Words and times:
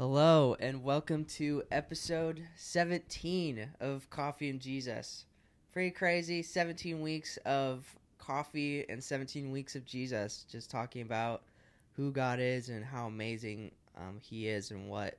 Hello, 0.00 0.56
and 0.58 0.82
welcome 0.82 1.26
to 1.26 1.62
episode 1.70 2.42
17 2.56 3.68
of 3.80 4.08
Coffee 4.08 4.48
and 4.48 4.58
Jesus. 4.58 5.26
Pretty 5.74 5.90
crazy. 5.90 6.42
17 6.42 7.02
weeks 7.02 7.36
of 7.44 7.94
coffee 8.16 8.86
and 8.88 9.04
17 9.04 9.50
weeks 9.50 9.76
of 9.76 9.84
Jesus. 9.84 10.46
Just 10.50 10.70
talking 10.70 11.02
about 11.02 11.42
who 11.96 12.12
God 12.12 12.40
is 12.40 12.70
and 12.70 12.82
how 12.82 13.08
amazing 13.08 13.72
um, 13.94 14.16
He 14.22 14.48
is 14.48 14.70
and 14.70 14.88
what 14.88 15.18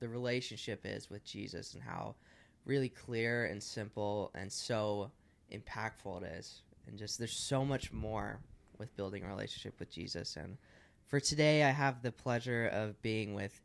the 0.00 0.08
relationship 0.08 0.80
is 0.82 1.08
with 1.08 1.24
Jesus 1.24 1.74
and 1.74 1.82
how 1.84 2.16
really 2.64 2.88
clear 2.88 3.44
and 3.44 3.62
simple 3.62 4.32
and 4.34 4.50
so 4.50 5.08
impactful 5.52 6.24
it 6.24 6.32
is. 6.36 6.62
And 6.88 6.98
just 6.98 7.18
there's 7.18 7.30
so 7.30 7.64
much 7.64 7.92
more 7.92 8.40
with 8.76 8.96
building 8.96 9.22
a 9.22 9.28
relationship 9.28 9.78
with 9.78 9.92
Jesus. 9.92 10.34
And 10.34 10.56
for 11.06 11.20
today, 11.20 11.62
I 11.62 11.70
have 11.70 12.02
the 12.02 12.10
pleasure 12.10 12.66
of 12.66 13.00
being 13.02 13.32
with 13.32 13.60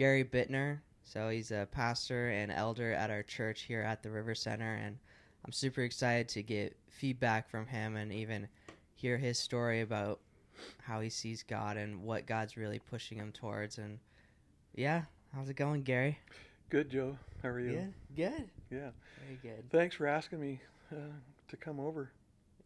Gary 0.00 0.24
Bittner. 0.24 0.78
So 1.04 1.28
he's 1.28 1.50
a 1.50 1.68
pastor 1.70 2.30
and 2.30 2.50
elder 2.50 2.90
at 2.90 3.10
our 3.10 3.22
church 3.22 3.64
here 3.64 3.82
at 3.82 4.02
the 4.02 4.10
River 4.10 4.34
Center, 4.34 4.76
and 4.76 4.96
I'm 5.44 5.52
super 5.52 5.82
excited 5.82 6.26
to 6.30 6.42
get 6.42 6.74
feedback 6.88 7.50
from 7.50 7.66
him 7.66 7.96
and 7.96 8.10
even 8.10 8.48
hear 8.94 9.18
his 9.18 9.38
story 9.38 9.82
about 9.82 10.20
how 10.82 11.00
he 11.00 11.10
sees 11.10 11.42
God 11.42 11.76
and 11.76 12.02
what 12.02 12.24
God's 12.24 12.56
really 12.56 12.78
pushing 12.78 13.18
him 13.18 13.30
towards. 13.30 13.76
And 13.76 13.98
yeah, 14.74 15.02
how's 15.34 15.50
it 15.50 15.56
going, 15.56 15.82
Gary? 15.82 16.18
Good, 16.70 16.88
Joe. 16.88 17.18
How 17.42 17.50
are 17.50 17.60
you? 17.60 17.70
Good. 17.70 17.92
Good. 18.16 18.50
Yeah. 18.70 18.90
Very 19.26 19.38
good. 19.42 19.70
Thanks 19.70 19.96
for 19.96 20.06
asking 20.06 20.40
me 20.40 20.62
uh, 20.90 21.12
to 21.48 21.56
come 21.58 21.78
over. 21.78 22.10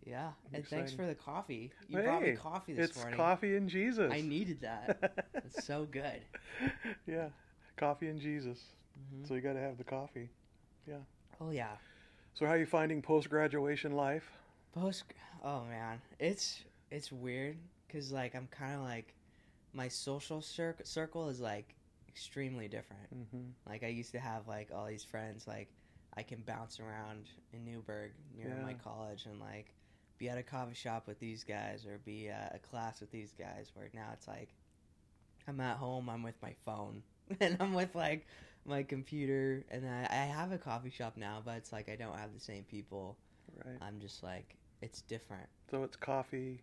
Yeah, 0.07 0.29
I'm 0.49 0.57
and 0.57 0.67
thanks 0.67 0.93
for 0.93 1.07
the 1.07 1.15
coffee. 1.15 1.73
You 1.89 2.03
brought 2.03 2.23
me 2.23 2.33
coffee 2.33 2.75
this 2.75 2.91
it's 2.91 2.99
morning. 2.99 3.17
coffee 3.17 3.57
and 3.57 3.69
Jesus. 3.69 4.13
I 4.13 4.21
needed 4.21 4.61
that. 4.61 5.27
It's 5.47 5.67
so 5.67 5.87
good. 5.91 6.21
yeah, 7.07 7.29
coffee 7.77 8.09
and 8.09 8.21
Jesus. 8.21 8.59
hmm 9.13 9.25
So 9.27 9.35
you 9.35 9.41
got 9.41 9.55
to 9.55 9.61
have 9.61 9.79
the 9.79 9.85
coffee. 9.85 10.29
Yeah. 10.87 10.97
Oh 11.41 11.51
yeah. 11.51 11.77
So 12.35 12.47
how 12.47 12.53
are 12.53 12.59
you 12.59 12.67
finding 12.67 13.03
post 13.03 13.31
graduation 13.31 13.93
life? 13.93 14.31
Post. 14.75 15.05
Oh 15.43 15.63
man, 15.69 16.01
it's 16.19 16.65
it's 16.91 17.13
weird 17.13 17.57
because 17.87 18.13
like 18.13 18.35
I'm 18.35 18.49
kind 18.51 18.75
of 18.75 18.83
like 18.83 19.15
my 19.73 19.89
social 19.89 20.41
cir- 20.41 20.77
circle 20.85 21.29
is 21.29 21.41
like 21.41 21.75
extremely 22.09 22.69
different. 22.69 23.15
Mm-hmm. 23.15 23.47
Like 23.69 23.83
I 23.85 23.89
used 23.89 24.13
to 24.13 24.21
have 24.21 24.47
like 24.49 24.69
all 24.75 24.87
these 24.87 25.05
friends 25.05 25.47
like 25.47 25.69
I 26.17 26.23
can 26.23 26.41
bounce 26.47 26.79
around 26.81 27.29
in 27.53 27.65
Newberg 27.65 28.13
near 28.37 28.57
my 28.63 28.75
college 28.75 29.27
and 29.27 29.41
like 29.41 29.75
be 30.25 30.31
at 30.31 30.39
a 30.39 30.43
coffee 30.43 30.75
shop 30.75 31.07
with 31.07 31.19
these 31.21 31.45
guys 31.45 31.85
or 31.87 31.99
be 32.05 32.29
at 32.31 32.53
a 32.55 32.59
class 32.59 33.01
with 33.01 33.11
these 33.11 33.33
guys. 33.39 33.71
Where 33.75 33.91
now 33.93 34.09
it's 34.15 34.27
like 34.27 34.49
I'm 35.47 35.61
at 35.61 35.77
home, 35.77 36.09
I'm 36.09 36.23
with 36.23 36.41
my 36.43 36.55
phone 36.65 37.03
and 37.41 37.57
I'm 37.61 37.75
with 37.75 37.95
like 37.95 38.27
my 38.65 38.83
computer 38.83 39.65
and 39.71 39.87
I, 39.87 40.07
I 40.11 40.25
have 40.25 40.51
a 40.53 40.59
coffee 40.59 40.91
shop 40.91 41.15
now, 41.17 41.43
but 41.45 41.57
it's 41.57 41.73
like 41.73 41.91
I 41.91 41.97
don't 41.97 42.17
have 42.17 42.33
the 42.33 42.41
same 42.41 42.65
people. 42.65 43.19
Right. 43.65 43.77
I'm 43.83 44.01
just 44.01 44.23
like 44.23 44.57
it's 44.81 45.03
different. 45.03 45.47
So 45.71 45.83
it's 45.83 45.97
coffee 45.97 46.63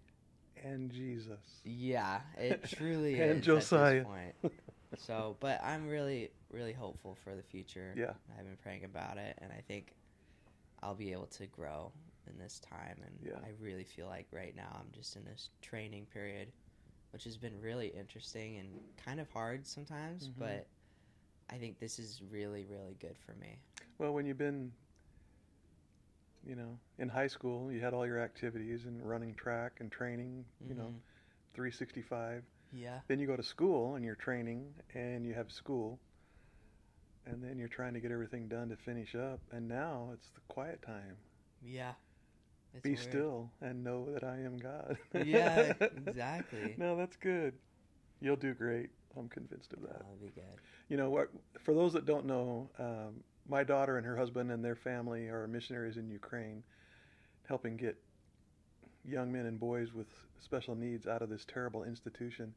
and 0.64 0.92
Jesus. 0.92 1.62
Yeah, 1.64 2.22
it 2.40 2.64
truly 2.76 3.20
And 3.20 3.32
is. 3.32 3.38
At 3.38 3.44
Josiah. 3.44 3.94
this 3.94 4.04
point. 4.06 4.54
So, 4.98 5.38
but 5.40 5.64
I'm 5.64 5.88
really, 5.88 6.32
really 6.52 6.74
hopeful 6.74 7.16
for 7.24 7.36
the 7.36 7.44
future. 7.44 7.94
Yeah. 7.96 8.14
I've 8.38 8.46
been 8.46 8.58
praying 8.64 8.86
about 8.86 9.18
it, 9.18 9.38
and 9.42 9.52
I 9.52 9.62
think 9.68 9.94
I'll 10.82 10.96
be 10.96 11.12
able 11.12 11.28
to 11.28 11.46
grow 11.46 11.92
in 12.32 12.38
this 12.40 12.60
time. 12.60 13.02
And 13.06 13.20
Yeah. 13.24 13.40
I 13.44 13.50
really 13.60 13.84
feel 13.84 14.08
like 14.08 14.28
right 14.32 14.56
now 14.56 14.76
I'm 14.80 14.92
just 14.92 15.16
in 15.16 15.24
this 15.26 15.50
training 15.62 16.06
period, 16.08 16.52
which 17.12 17.24
has 17.26 17.38
been 17.38 17.60
really 17.60 17.88
interesting 17.90 18.58
and 18.58 18.80
kind 18.98 19.20
of 19.20 19.30
hard 19.30 19.66
sometimes. 19.68 20.30
Mhm. 20.30 20.40
But 20.40 20.68
I 21.50 21.58
think 21.58 21.80
this 21.80 22.00
is 22.00 22.22
really, 22.24 22.66
really 22.66 22.96
good 22.96 23.18
for 23.18 23.34
me. 23.36 23.60
Well, 23.98 24.14
when 24.14 24.26
you've 24.26 24.38
been, 24.38 24.72
you 26.44 26.56
know, 26.56 26.80
in 26.98 27.10
high 27.10 27.28
school, 27.28 27.72
you 27.72 27.82
had 27.82 27.94
all 27.94 28.06
your 28.06 28.20
activities 28.20 28.86
and 28.86 29.08
running 29.08 29.36
track 29.36 29.80
and 29.82 29.92
training. 29.92 30.46
You 30.66 30.76
know, 30.76 30.90
Mhm. 30.90 31.02
365. 31.54 32.46
Yeah. 32.72 33.02
Then 33.08 33.20
you 33.20 33.28
go 33.28 33.36
to 33.36 33.44
school 33.44 33.96
and 33.96 34.06
you're 34.06 34.16
training 34.16 34.74
and 34.94 35.26
you 35.26 35.34
have 35.34 35.52
school. 35.52 36.00
And 37.26 37.44
then 37.44 37.60
you're 37.60 37.68
trying 37.68 37.94
to 37.94 38.00
get 38.00 38.12
everything 38.12 38.48
done 38.48 38.70
to 38.70 38.76
finish 38.78 39.14
up. 39.14 39.42
And 39.52 39.68
now 39.68 40.12
it's 40.14 40.30
the 40.32 40.40
quiet 40.48 40.82
time. 40.82 41.18
Yeah. 41.62 41.94
It's 42.74 42.84
Be 42.84 42.92
weird. 42.92 43.02
still 43.02 43.52
and 43.62 43.84
know 43.84 44.08
that 44.14 44.24
I 44.24 44.38
am 44.38 44.58
God. 44.58 44.98
Yeah, 45.26 45.74
exactly. 46.08 46.76
no, 46.78 46.96
that's 46.96 47.18
good. 47.18 47.54
You'll 48.22 48.36
do 48.38 48.54
great. 48.54 48.90
I'm 49.18 49.28
convinced 49.28 49.74
of 49.74 49.82
that. 49.82 49.94
That'll 49.94 50.16
be 50.22 50.32
good. 50.34 50.44
You 50.88 50.98
know, 50.98 51.10
what? 51.10 51.30
for 51.60 51.74
those 51.74 51.92
that 51.94 52.06
don't 52.06 52.26
know, 52.26 52.70
um, 52.80 53.24
my 53.50 53.64
daughter 53.64 53.98
and 53.98 54.06
her 54.06 54.16
husband 54.16 54.52
and 54.52 54.64
their 54.64 54.76
family 54.76 55.28
are 55.28 55.48
missionaries 55.48 55.98
in 55.98 56.10
Ukraine, 56.10 56.64
helping 57.48 57.76
get 57.76 57.98
young 59.04 59.32
men 59.32 59.46
and 59.48 59.60
boys 59.60 59.94
with 59.94 60.08
special 60.40 60.76
needs 60.76 61.08
out 61.08 61.22
of 61.22 61.30
this 61.30 61.44
terrible 61.46 61.84
institution. 61.84 62.54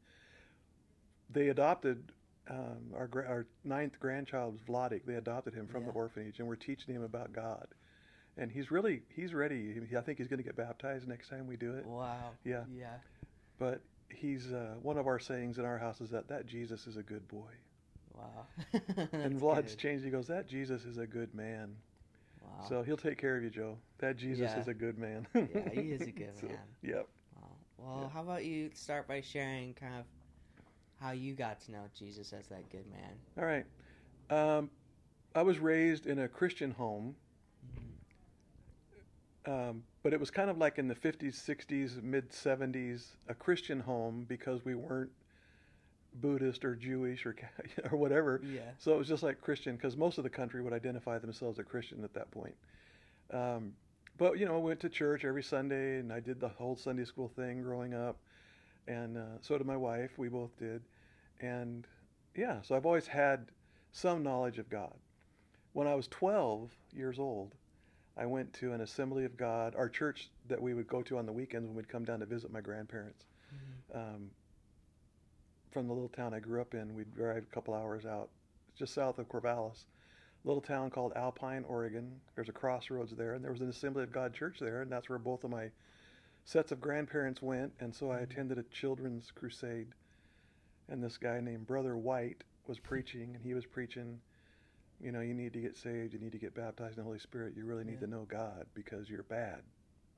They 1.29 1.49
adopted 1.49 2.11
um, 2.49 2.93
our 2.95 3.09
our 3.27 3.47
ninth 3.63 3.99
grandchild, 3.99 4.59
Vladik. 4.67 5.01
They 5.05 5.15
adopted 5.15 5.53
him 5.53 5.67
from 5.67 5.85
the 5.85 5.91
orphanage, 5.91 6.39
and 6.39 6.47
we're 6.47 6.55
teaching 6.55 6.93
him 6.93 7.03
about 7.03 7.33
God. 7.33 7.67
And 8.37 8.51
he's 8.51 8.69
really 8.71 9.01
he's 9.15 9.33
ready. 9.33 9.75
I 9.97 10.01
think 10.01 10.17
he's 10.17 10.27
going 10.27 10.39
to 10.39 10.43
get 10.43 10.55
baptized 10.57 11.07
next 11.07 11.29
time 11.29 11.47
we 11.47 11.55
do 11.55 11.73
it. 11.75 11.85
Wow. 11.85 12.31
Yeah. 12.43 12.63
Yeah. 12.73 12.95
But 13.59 13.81
he's 14.09 14.51
uh, 14.51 14.75
one 14.81 14.97
of 14.97 15.07
our 15.07 15.19
sayings 15.19 15.57
in 15.57 15.65
our 15.65 15.77
house 15.77 16.01
is 16.01 16.09
that 16.09 16.27
that 16.27 16.45
Jesus 16.45 16.85
is 16.87 16.97
a 16.97 17.03
good 17.03 17.27
boy. 17.29 17.51
Wow. 18.13 18.45
and 19.13 19.39
Vlad's 19.39 19.71
good. 19.75 19.79
changed. 19.79 20.03
He 20.05 20.09
goes, 20.11 20.27
that 20.27 20.47
Jesus 20.47 20.83
is 20.85 20.97
a 20.97 21.07
good 21.07 21.33
man. 21.33 21.75
Wow. 22.41 22.65
So 22.69 22.83
he'll 22.83 22.97
take 22.97 23.17
care 23.17 23.35
of 23.37 23.43
you, 23.43 23.49
Joe. 23.49 23.77
That 23.99 24.17
Jesus 24.17 24.51
Yeah. 24.53 24.59
is 24.59 24.67
a 24.67 24.73
good 24.73 24.97
man. 24.97 25.27
Yeah, 25.33 25.69
he 25.73 25.91
is 25.91 26.01
a 26.01 26.11
good 26.11 26.37
So, 26.39 26.47
man. 26.47 26.57
Yep. 26.83 27.07
Wow. 27.35 27.47
Well, 27.77 27.99
Yeah. 28.03 28.09
how 28.09 28.21
about 28.21 28.45
you 28.45 28.69
start 28.73 29.07
by 29.07 29.21
sharing 29.21 29.73
kind 29.73 29.95
of 29.95 30.05
how 31.01 31.11
you 31.11 31.33
got 31.33 31.59
to 31.61 31.71
know 31.71 31.83
Jesus 31.97 32.31
as 32.33 32.47
that 32.47 32.69
good 32.69 32.85
man? 32.91 33.11
All 33.37 33.45
right. 33.45 33.65
Um, 34.29 34.69
I 35.33 35.41
was 35.41 35.59
raised 35.59 36.05
in 36.07 36.19
a 36.19 36.27
Christian 36.27 36.71
home, 36.71 37.15
um, 39.45 39.83
but 40.03 40.13
it 40.13 40.19
was 40.19 40.31
kind 40.31 40.49
of 40.49 40.57
like 40.57 40.77
in 40.77 40.87
the 40.87 40.95
50s, 40.95 41.35
60s, 41.35 42.01
mid 42.01 42.31
70s, 42.31 43.15
a 43.27 43.33
Christian 43.33 43.79
home 43.79 44.25
because 44.27 44.65
we 44.65 44.75
weren't 44.75 45.11
Buddhist 46.21 46.63
or 46.63 46.75
Jewish 46.75 47.25
or 47.25 47.35
or 47.91 47.97
whatever. 47.97 48.41
Yeah. 48.43 48.61
So 48.77 48.93
it 48.93 48.97
was 48.97 49.07
just 49.07 49.23
like 49.23 49.41
Christian 49.41 49.75
because 49.75 49.97
most 49.97 50.17
of 50.17 50.23
the 50.23 50.29
country 50.29 50.61
would 50.61 50.73
identify 50.73 51.17
themselves 51.17 51.59
as 51.59 51.65
Christian 51.65 52.03
at 52.03 52.13
that 52.13 52.31
point. 52.31 52.55
Um, 53.31 53.73
but 54.17 54.39
you 54.39 54.45
know, 54.45 54.55
I 54.55 54.59
went 54.59 54.79
to 54.81 54.89
church 54.89 55.25
every 55.25 55.43
Sunday 55.43 55.99
and 55.99 56.11
I 56.11 56.19
did 56.19 56.39
the 56.39 56.49
whole 56.49 56.75
Sunday 56.75 57.05
school 57.05 57.27
thing 57.35 57.61
growing 57.61 57.93
up, 57.93 58.17
and 58.87 59.17
uh, 59.17 59.37
so 59.41 59.57
did 59.57 59.67
my 59.67 59.77
wife. 59.77 60.11
We 60.17 60.29
both 60.29 60.57
did, 60.57 60.81
and 61.41 61.85
yeah, 62.35 62.61
so 62.61 62.75
I've 62.75 62.85
always 62.85 63.07
had 63.07 63.47
some 63.91 64.23
knowledge 64.23 64.57
of 64.57 64.69
God. 64.69 64.93
When 65.73 65.87
I 65.87 65.95
was 65.95 66.07
12 66.07 66.71
years 66.93 67.19
old, 67.19 67.53
I 68.17 68.25
went 68.25 68.53
to 68.55 68.71
an 68.73 68.81
Assembly 68.81 69.25
of 69.25 69.35
God, 69.35 69.75
our 69.75 69.89
church 69.89 70.29
that 70.47 70.61
we 70.61 70.73
would 70.73 70.87
go 70.87 71.01
to 71.03 71.17
on 71.17 71.25
the 71.25 71.33
weekends 71.33 71.67
when 71.67 71.75
we'd 71.75 71.89
come 71.89 72.05
down 72.05 72.19
to 72.21 72.25
visit 72.25 72.51
my 72.51 72.61
grandparents 72.61 73.25
um, 73.93 74.29
from 75.71 75.87
the 75.87 75.93
little 75.93 76.09
town 76.09 76.33
I 76.33 76.39
grew 76.39 76.61
up 76.61 76.73
in. 76.73 76.95
We'd 76.95 77.13
drive 77.13 77.43
a 77.43 77.53
couple 77.53 77.73
hours 77.73 78.05
out, 78.05 78.29
just 78.77 78.93
south 78.93 79.19
of 79.19 79.27
Corvallis, 79.27 79.85
little 80.45 80.61
town 80.61 80.89
called 80.89 81.11
Alpine, 81.15 81.65
Oregon. 81.67 82.21
There's 82.35 82.49
a 82.49 82.53
crossroads 82.53 83.11
there, 83.11 83.33
and 83.33 83.43
there 83.43 83.51
was 83.51 83.61
an 83.61 83.69
Assembly 83.69 84.03
of 84.03 84.13
God 84.13 84.33
church 84.33 84.59
there, 84.59 84.81
and 84.81 84.91
that's 84.91 85.09
where 85.09 85.19
both 85.19 85.43
of 85.43 85.49
my 85.51 85.69
sets 86.45 86.71
of 86.71 86.79
grandparents 86.79 87.41
went. 87.41 87.73
And 87.79 87.93
so 87.93 88.11
I 88.11 88.19
Mhm. 88.19 88.23
attended 88.23 88.57
a 88.59 88.63
children's 88.63 89.31
crusade, 89.31 89.93
and 90.87 91.03
this 91.03 91.17
guy 91.17 91.41
named 91.41 91.67
Brother 91.67 91.97
White 91.97 92.45
was 92.67 92.79
preaching, 92.91 93.35
and 93.35 93.43
he 93.43 93.53
was 93.53 93.65
preaching. 93.65 94.21
You 95.01 95.11
know, 95.11 95.21
you 95.21 95.33
need 95.33 95.53
to 95.53 95.59
get 95.61 95.77
saved. 95.77 96.13
You 96.13 96.19
need 96.19 96.31
to 96.31 96.37
get 96.39 96.55
baptized 96.55 96.93
in 96.97 96.97
the 96.97 97.03
Holy 97.03 97.19
Spirit. 97.19 97.53
You 97.55 97.65
really 97.65 97.83
need 97.83 97.93
Yeah. 97.95 97.99
to 98.01 98.07
know 98.07 98.25
God 98.25 98.65
because 98.73 99.09
you're 99.09 99.23
bad. 99.23 99.61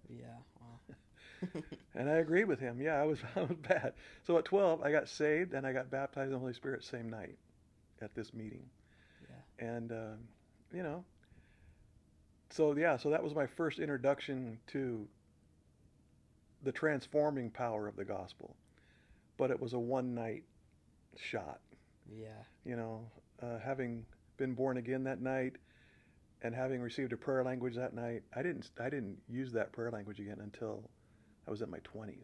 Yeah. 0.09 0.37
Wow. 0.59 0.95
And 1.95 2.09
I 2.09 2.13
agreed 2.15 2.45
with 2.45 2.59
him. 2.59 2.81
Yeah, 2.81 3.01
I 3.01 3.05
was 3.05 3.19
I 3.35 3.41
was 3.41 3.57
bad. 3.57 3.93
So 4.23 4.37
at 4.37 4.45
12, 4.45 4.81
I 4.83 4.91
got 4.91 5.09
saved 5.09 5.53
and 5.53 5.65
I 5.67 5.73
got 5.73 5.89
baptized 5.89 6.27
in 6.27 6.33
the 6.33 6.39
Holy 6.39 6.53
Spirit 6.53 6.83
same 6.83 7.09
night 7.09 7.37
at 8.01 8.13
this 8.15 8.33
meeting. 8.33 8.69
yeah. 9.29 9.67
And 9.67 9.91
um, 9.91 10.17
you 10.73 10.83
know, 10.83 11.03
so 12.49 12.75
yeah, 12.75 12.97
so 12.97 13.09
that 13.09 13.23
was 13.23 13.35
my 13.35 13.45
first 13.45 13.79
introduction 13.79 14.59
to 14.67 15.07
the 16.63 16.71
transforming 16.71 17.49
power 17.49 17.87
of 17.87 17.95
the 17.95 18.05
gospel. 18.05 18.55
But 19.37 19.51
it 19.51 19.59
was 19.59 19.73
a 19.73 19.79
one 19.79 20.13
night 20.15 20.43
shot. 21.17 21.59
Yeah. 22.09 22.43
You 22.65 22.75
know, 22.75 23.11
uh, 23.41 23.59
having 23.59 24.05
been 24.37 24.53
born 24.53 24.77
again 24.77 25.03
that 25.03 25.21
night 25.21 25.53
and 26.41 26.53
having 26.53 26.81
received 26.81 27.13
a 27.13 27.17
prayer 27.17 27.43
language 27.43 27.75
that 27.75 27.93
night, 27.93 28.23
I 28.35 28.41
didn't 28.43 28.69
I 28.79 28.89
didn't 28.89 29.17
use 29.27 29.51
that 29.53 29.71
prayer 29.71 29.91
language 29.91 30.19
again 30.19 30.37
until 30.41 30.89
I 31.47 31.51
was 31.51 31.61
in 31.61 31.69
my 31.69 31.79
20s 31.79 32.15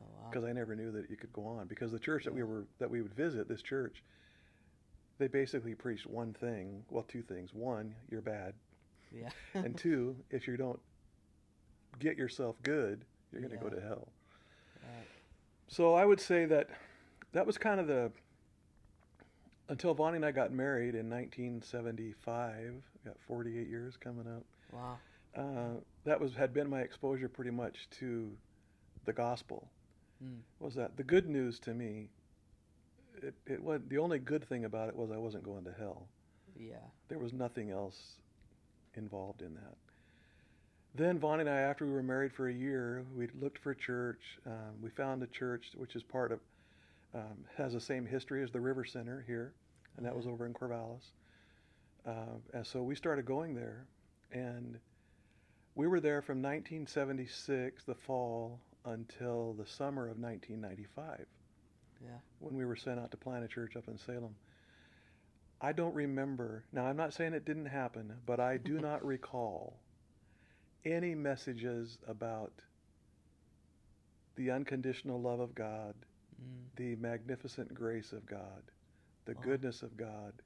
Oh 0.00 0.04
wow. 0.04 0.28
because 0.30 0.44
I 0.44 0.52
never 0.52 0.74
knew 0.76 0.90
that 0.92 1.10
you 1.10 1.16
could 1.16 1.32
go 1.32 1.44
on 1.46 1.66
because 1.66 1.90
the 1.92 1.98
church 1.98 2.24
that 2.24 2.34
we 2.34 2.42
were 2.42 2.66
that 2.78 2.90
we 2.90 3.02
would 3.02 3.14
visit 3.14 3.48
this 3.48 3.62
church 3.62 4.02
they 5.18 5.28
basically 5.28 5.74
preached 5.74 6.06
one 6.06 6.32
thing. 6.32 6.82
Well, 6.90 7.04
two 7.06 7.22
things. 7.22 7.50
One, 7.54 7.94
you're 8.10 8.22
bad, 8.22 8.54
Yeah. 9.14 9.28
and 9.54 9.76
two, 9.76 10.16
if 10.30 10.48
you 10.48 10.56
don't 10.56 10.80
get 12.00 12.16
yourself 12.16 12.56
good, 12.62 13.04
you're 13.30 13.40
going 13.42 13.52
to 13.56 13.62
go 13.62 13.68
to 13.68 13.80
hell. 13.80 14.08
Right. 14.82 15.06
So 15.68 15.94
I 15.94 16.04
would 16.06 16.18
say 16.18 16.46
that 16.46 16.70
that 17.32 17.46
was 17.46 17.56
kind 17.56 17.78
of 17.78 17.86
the 17.86 18.10
until 19.72 19.94
Vonnie 19.94 20.16
and 20.16 20.24
I 20.26 20.32
got 20.32 20.52
married 20.52 20.94
in 20.94 21.08
1975. 21.08 22.74
Got 23.06 23.16
48 23.26 23.68
years 23.68 23.96
coming 23.96 24.26
up. 24.26 24.44
Wow. 24.70 24.98
Uh, 25.34 25.80
that 26.04 26.20
was 26.20 26.34
had 26.34 26.52
been 26.52 26.68
my 26.68 26.80
exposure 26.80 27.26
pretty 27.26 27.50
much 27.50 27.88
to 27.98 28.30
the 29.06 29.14
gospel. 29.14 29.70
Mm. 30.22 30.40
Was 30.60 30.74
that 30.74 30.98
the 30.98 31.02
good 31.02 31.26
news 31.26 31.58
to 31.60 31.72
me? 31.72 32.10
It 33.22 33.34
it 33.46 33.64
was 33.64 33.80
the 33.88 33.96
only 33.96 34.18
good 34.18 34.46
thing 34.46 34.66
about 34.66 34.90
it 34.90 34.94
was 34.94 35.10
I 35.10 35.16
wasn't 35.16 35.42
going 35.42 35.64
to 35.64 35.72
hell. 35.72 36.06
Yeah. 36.54 36.84
There 37.08 37.18
was 37.18 37.32
nothing 37.32 37.70
else 37.70 38.18
involved 38.94 39.40
in 39.40 39.54
that. 39.54 39.76
Then 40.94 41.18
Vonnie 41.18 41.40
and 41.40 41.48
I, 41.50 41.60
after 41.60 41.86
we 41.86 41.92
were 41.92 42.02
married 42.02 42.34
for 42.34 42.46
a 42.46 42.52
year, 42.52 43.06
we 43.16 43.26
looked 43.40 43.58
for 43.58 43.70
a 43.70 43.76
church. 43.76 44.20
Um, 44.46 44.82
we 44.82 44.90
found 44.90 45.22
a 45.22 45.26
church 45.28 45.70
which 45.74 45.96
is 45.96 46.02
part 46.02 46.30
of, 46.30 46.40
um, 47.14 47.46
has 47.56 47.72
the 47.72 47.80
same 47.80 48.04
history 48.04 48.42
as 48.42 48.50
the 48.50 48.60
River 48.60 48.84
Center 48.84 49.24
here, 49.26 49.54
and 49.96 50.06
that 50.06 50.14
was 50.16 50.26
over 50.26 50.46
in 50.46 50.54
Corvallis. 50.54 51.04
Uh, 52.06 52.36
and 52.54 52.66
so 52.66 52.82
we 52.82 52.94
started 52.94 53.24
going 53.24 53.54
there, 53.54 53.86
and 54.32 54.78
we 55.74 55.86
were 55.86 56.00
there 56.00 56.20
from 56.22 56.42
1976, 56.42 57.84
the 57.84 57.94
fall, 57.94 58.60
until 58.84 59.52
the 59.54 59.66
summer 59.66 60.08
of 60.08 60.18
1995 60.18 61.26
Yeah. 62.04 62.08
when 62.40 62.56
we 62.56 62.64
were 62.64 62.74
sent 62.76 62.98
out 62.98 63.10
to 63.12 63.16
plant 63.16 63.44
a 63.44 63.48
church 63.48 63.76
up 63.76 63.86
in 63.88 63.96
Salem. 63.96 64.34
I 65.60 65.70
don't 65.72 65.94
remember. 65.94 66.64
Now, 66.72 66.86
I'm 66.86 66.96
not 66.96 67.14
saying 67.14 67.34
it 67.34 67.44
didn't 67.44 67.66
happen, 67.66 68.12
but 68.26 68.40
I 68.40 68.56
do 68.56 68.80
not 68.80 69.04
recall 69.06 69.78
any 70.84 71.14
messages 71.14 71.96
about 72.08 72.52
the 74.34 74.50
unconditional 74.50 75.20
love 75.20 75.38
of 75.40 75.54
God, 75.54 75.94
Mm. 76.42 76.74
the 76.76 76.96
magnificent 76.96 77.72
grace 77.72 78.12
of 78.12 78.26
God, 78.26 78.62
the 79.24 79.34
Wow. 79.34 79.40
goodness 79.42 79.82
of 79.82 79.96
God. 79.96 80.42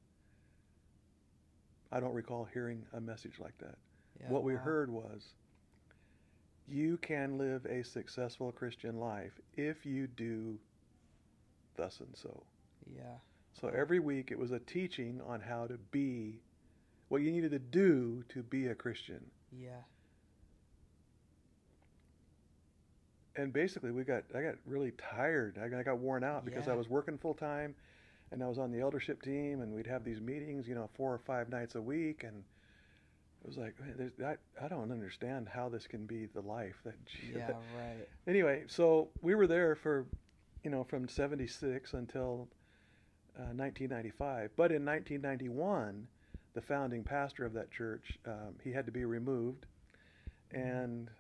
I 1.92 2.00
don't 2.00 2.14
recall 2.14 2.44
hearing 2.44 2.84
a 2.92 3.00
message 3.00 3.38
like 3.38 3.56
that. 3.58 3.78
Yeah, 4.20 4.30
what 4.30 4.42
we 4.44 4.54
wow. 4.54 4.60
heard 4.62 4.90
was 4.90 5.34
you 6.66 6.96
can 6.98 7.38
live 7.38 7.64
a 7.66 7.82
successful 7.84 8.52
Christian 8.52 8.98
life 8.98 9.40
if 9.54 9.86
you 9.86 10.06
do 10.06 10.58
thus 11.76 12.00
and 12.00 12.16
so. 12.16 12.44
Yeah. 12.86 13.18
So 13.52 13.68
every 13.68 14.00
week 14.00 14.30
it 14.30 14.38
was 14.38 14.52
a 14.52 14.58
teaching 14.60 15.20
on 15.26 15.40
how 15.40 15.66
to 15.66 15.78
be 15.90 16.40
what 17.08 17.22
you 17.22 17.30
needed 17.30 17.52
to 17.52 17.58
do 17.58 18.24
to 18.30 18.42
be 18.42 18.66
a 18.66 18.74
Christian. 18.74 19.30
Yeah. 19.52 19.82
And 23.36 23.52
basically 23.52 23.90
we 23.92 24.04
got 24.04 24.24
I 24.34 24.42
got 24.42 24.54
really 24.66 24.92
tired. 24.92 25.58
I 25.62 25.68
got, 25.68 25.78
I 25.80 25.82
got 25.82 25.98
worn 25.98 26.24
out 26.24 26.44
because 26.44 26.68
I 26.68 26.74
was 26.74 26.88
working 26.88 27.18
full 27.18 27.34
time 27.34 27.74
and 28.30 28.42
I 28.42 28.48
was 28.48 28.58
on 28.58 28.72
the 28.72 28.80
eldership 28.80 29.22
team 29.22 29.60
and 29.60 29.72
we'd 29.72 29.86
have 29.86 30.04
these 30.04 30.20
meetings, 30.20 30.66
you 30.66 30.74
know, 30.74 30.88
four 30.94 31.12
or 31.12 31.18
five 31.18 31.48
nights 31.48 31.74
a 31.74 31.82
week 31.82 32.24
and 32.24 32.42
it 33.44 33.46
was 33.46 33.56
like 33.56 33.74
I, 34.24 34.64
I 34.64 34.68
don't 34.68 34.90
understand 34.90 35.48
how 35.48 35.68
this 35.68 35.86
can 35.86 36.06
be 36.06 36.26
the 36.26 36.40
life 36.40 36.76
that 36.84 36.94
Yeah. 37.34 37.50
Right. 37.76 38.08
anyway, 38.26 38.64
so 38.66 39.08
we 39.22 39.34
were 39.34 39.46
there 39.46 39.74
for, 39.74 40.06
you 40.64 40.70
know, 40.70 40.84
from 40.84 41.08
76 41.08 41.92
until 41.92 42.48
uh, 43.38 43.52
1995. 43.54 44.50
But 44.56 44.72
in 44.72 44.84
1991, 44.84 46.08
the 46.54 46.60
founding 46.60 47.04
pastor 47.04 47.44
of 47.44 47.52
that 47.52 47.70
church, 47.70 48.18
um, 48.26 48.54
he 48.64 48.72
had 48.72 48.86
to 48.86 48.92
be 48.92 49.04
removed. 49.04 49.66
And 50.52 51.10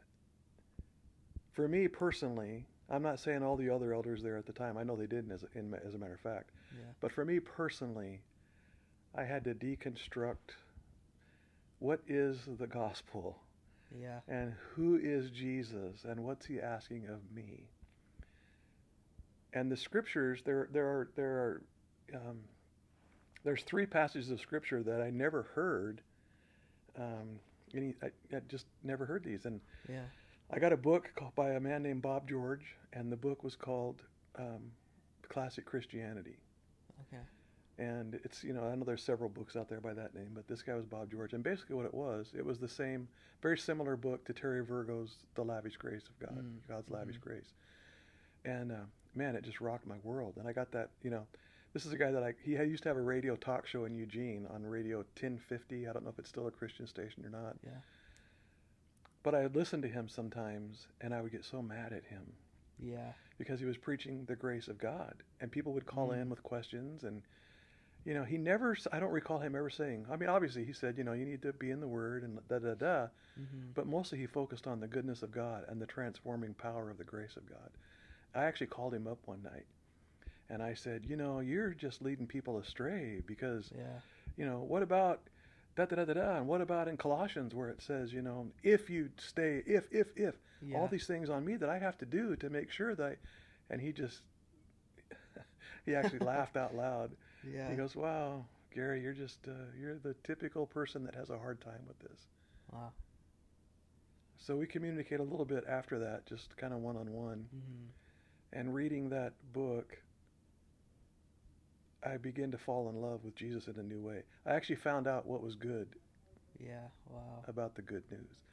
for 1.52 1.68
me 1.68 1.88
personally, 1.88 2.64
I'm 2.88 3.02
not 3.02 3.20
saying 3.20 3.42
all 3.42 3.56
the 3.56 3.68
other 3.68 3.92
elders 3.92 4.22
there 4.22 4.36
at 4.36 4.46
the 4.46 4.52
time. 4.52 4.78
I 4.78 4.82
know 4.82 4.96
they 4.96 5.06
didn't, 5.06 5.32
as 5.32 5.44
in, 5.54 5.74
as 5.86 5.94
a 5.94 5.98
matter 5.98 6.14
of 6.14 6.20
fact. 6.20 6.50
Yeah. 6.78 6.84
But 7.00 7.12
for 7.12 7.24
me 7.24 7.40
personally, 7.40 8.20
I 9.14 9.24
had 9.24 9.44
to 9.44 9.54
deconstruct 9.54 10.54
what 11.78 12.00
is 12.08 12.38
the 12.58 12.66
gospel 12.66 13.38
Yeah. 13.98 14.20
and 14.28 14.54
who 14.74 14.96
is 14.96 15.30
Jesus 15.30 16.04
and 16.04 16.24
what's 16.24 16.46
he 16.46 16.60
asking 16.60 17.06
of 17.06 17.20
me? 17.34 17.68
And 19.52 19.70
the 19.70 19.76
scriptures 19.76 20.42
there 20.44 20.68
there 20.72 20.86
are 20.86 21.08
there 21.16 21.32
are 21.32 21.62
um, 22.14 22.40
there's 23.44 23.62
three 23.62 23.86
passages 23.86 24.30
of 24.30 24.40
scripture 24.40 24.82
that 24.82 25.00
I 25.00 25.10
never 25.10 25.42
heard. 25.54 26.00
Um, 26.98 27.38
any 27.74 27.94
I, 28.02 28.06
I 28.36 28.40
just 28.48 28.66
never 28.82 29.04
heard 29.06 29.22
these, 29.24 29.44
and 29.46 29.60
Yeah. 29.88 30.04
I 30.50 30.58
got 30.60 30.72
a 30.72 30.76
book 30.76 31.10
called, 31.16 31.34
by 31.34 31.50
a 31.50 31.60
man 31.60 31.82
named 31.82 32.02
Bob 32.02 32.28
George, 32.28 32.76
and 32.92 33.10
the 33.10 33.16
book 33.16 33.42
was 33.42 33.56
called 33.56 34.02
um, 34.38 34.70
Classic 35.28 35.64
Christianity. 35.64 36.36
And 37.78 38.18
it's, 38.24 38.42
you 38.42 38.54
know, 38.54 38.64
I 38.64 38.74
know 38.74 38.84
there's 38.84 39.02
several 39.02 39.28
books 39.28 39.54
out 39.54 39.68
there 39.68 39.80
by 39.82 39.92
that 39.92 40.14
name, 40.14 40.30
but 40.34 40.48
this 40.48 40.62
guy 40.62 40.74
was 40.74 40.86
Bob 40.86 41.10
George. 41.10 41.34
And 41.34 41.44
basically 41.44 41.76
what 41.76 41.84
it 41.84 41.92
was, 41.92 42.32
it 42.36 42.44
was 42.44 42.58
the 42.58 42.68
same, 42.68 43.06
very 43.42 43.58
similar 43.58 43.96
book 43.96 44.24
to 44.26 44.32
Terry 44.32 44.64
Virgo's 44.64 45.16
The 45.34 45.42
Lavish 45.44 45.76
Grace 45.76 46.04
of 46.08 46.18
God, 46.18 46.38
Mm, 46.38 46.66
God's 46.68 46.90
Lavish 46.90 47.16
mhm. 47.16 47.20
Grace. 47.20 47.52
And 48.46 48.72
uh, 48.72 48.86
man, 49.14 49.36
it 49.36 49.44
just 49.44 49.60
rocked 49.60 49.86
my 49.86 49.96
world. 50.04 50.34
And 50.38 50.48
I 50.48 50.52
got 50.52 50.70
that, 50.72 50.88
you 51.02 51.10
know, 51.10 51.26
this 51.74 51.84
is 51.84 51.92
a 51.92 51.98
guy 51.98 52.10
that 52.10 52.22
I, 52.22 52.32
he 52.42 52.52
used 52.52 52.82
to 52.84 52.88
have 52.88 52.96
a 52.96 53.02
radio 53.02 53.36
talk 53.36 53.66
show 53.66 53.84
in 53.84 53.94
Eugene 53.94 54.46
on 54.54 54.62
Radio 54.64 54.98
1050. 55.20 55.86
I 55.86 55.92
don't 55.92 56.02
know 56.02 56.10
if 56.10 56.18
it's 56.18 56.30
still 56.30 56.46
a 56.46 56.50
Christian 56.50 56.86
station 56.86 57.26
or 57.26 57.30
not. 57.30 57.56
Yeah. 57.62 57.72
But 59.22 59.34
I 59.34 59.42
would 59.42 59.54
listen 59.56 59.82
to 59.82 59.88
him 59.88 60.08
sometimes 60.08 60.86
and 61.02 61.12
I 61.14 61.20
would 61.20 61.32
get 61.32 61.44
so 61.44 61.60
mad 61.60 61.92
at 61.92 62.04
him 62.04 62.32
Yeah. 62.78 63.12
because 63.36 63.60
he 63.60 63.66
was 63.66 63.76
preaching 63.76 64.24
the 64.24 64.36
grace 64.36 64.68
of 64.68 64.78
God, 64.78 65.22
and 65.42 65.52
people 65.52 65.74
would 65.74 65.84
call 65.84 66.08
Mm. 66.10 66.22
in 66.22 66.30
with 66.30 66.42
questions, 66.42 67.04
and 67.04 67.20
you 68.06 68.14
know, 68.14 68.24
he 68.24 68.38
never, 68.38 68.76
I 68.92 69.00
don't 69.00 69.10
recall 69.12 69.38
him 69.40 69.56
ever 69.56 69.70
saying. 69.70 70.06
I 70.10 70.16
mean, 70.16 70.28
obviously, 70.30 70.64
he 70.64 70.72
said, 70.72 70.96
you 70.96 71.04
know, 71.04 71.12
you 71.12 71.26
need 71.26 71.42
to 71.42 71.52
be 71.52 71.70
in 71.70 71.80
the 71.80 71.88
Word 71.88 72.22
and 72.22 72.38
da 72.48 72.58
da 72.60 72.74
da, 72.74 73.08
Mm-hmm. 73.38 73.72
but 73.74 73.86
mostly 73.86 74.18
he 74.18 74.26
focused 74.26 74.66
on 74.66 74.80
the 74.80 74.86
goodness 74.86 75.22
of 75.22 75.30
God 75.32 75.64
and 75.68 75.80
the 75.82 75.86
transforming 75.86 76.54
power 76.54 76.90
of 76.90 76.98
the 76.98 77.04
grace 77.04 77.36
of 77.36 77.48
God. 77.48 77.70
I 78.34 78.44
actually 78.44 78.68
called 78.68 78.94
him 78.94 79.06
up 79.06 79.18
one 79.26 79.42
night, 79.42 79.66
and 80.48 80.62
I 80.62 80.74
said, 80.74 81.04
you 81.08 81.16
know, 81.16 81.40
you're 81.40 81.74
just 81.74 82.02
leading 82.02 82.26
people 82.26 82.58
astray 82.58 83.22
because 83.26 83.72
Yeah. 83.76 84.00
you 84.36 84.46
know, 84.46 84.60
what 84.66 84.82
about 84.82 85.20
da 85.76 85.84
da 85.86 85.96
da 85.96 86.04
da 86.04 86.14
da, 86.14 86.36
and 86.36 86.46
what 86.46 86.60
about 86.60 86.88
in 86.88 86.96
Colossians 86.96 87.54
where 87.54 87.68
it 87.70 87.82
says, 87.82 88.12
you 88.12 88.22
know, 88.22 88.48
if 88.62 88.88
you 88.90 89.10
stay, 89.18 89.62
if 89.66 89.88
if 89.90 90.08
if 90.16 90.34
Yeah. 90.62 90.76
all 90.76 90.88
these 90.88 91.06
things 91.06 91.28
on 91.30 91.44
me 91.44 91.56
that 91.56 91.68
I 91.68 91.78
have 91.78 91.98
to 91.98 92.06
do 92.06 92.36
to 92.36 92.50
make 92.50 92.70
sure 92.70 92.94
that, 92.94 93.04
I, 93.04 93.16
and 93.70 93.80
he 93.80 93.92
just, 93.92 94.22
he 95.86 95.94
actually 95.94 96.20
laughed 96.20 96.56
out 96.56 96.74
loud. 96.74 97.12
Yeah. 97.52 97.70
He 97.70 97.76
goes, 97.76 97.94
"Wow, 97.94 98.44
Gary, 98.74 99.00
you're 99.02 99.12
just, 99.12 99.46
uh, 99.48 99.52
you're 99.78 99.98
the 99.98 100.14
typical 100.24 100.66
person 100.66 101.04
that 101.04 101.14
has 101.14 101.30
a 101.30 101.38
hard 101.38 101.60
time 101.60 101.80
with 101.86 101.98
this." 102.00 102.28
Wow. 102.72 102.92
So 104.38 104.56
we 104.56 104.66
communicate 104.66 105.20
a 105.20 105.24
little 105.24 105.46
bit 105.46 105.64
after 105.68 105.98
that, 106.00 106.26
just 106.26 106.56
kind 106.56 106.72
of 106.72 106.80
one 106.80 106.96
on 106.96 107.12
one, 107.12 107.48
and 108.52 108.74
reading 108.74 109.08
that 109.10 109.32
book. 109.52 109.98
I 112.04 112.16
begin 112.18 112.50
to 112.52 112.58
fall 112.58 112.88
in 112.88 113.00
love 113.00 113.24
with 113.24 113.34
Jesus 113.34 113.66
in 113.66 113.76
a 113.78 113.82
new 113.82 114.00
way. 114.00 114.22
I 114.44 114.54
actually 114.54 114.76
found 114.76 115.08
out 115.08 115.26
what 115.26 115.42
was 115.42 115.54
good 115.56 115.88
Yeah. 116.58 116.86
Wow. 117.10 117.42
about 117.48 117.74
the 117.74 117.82
good 117.82 118.04
news. 118.10 118.44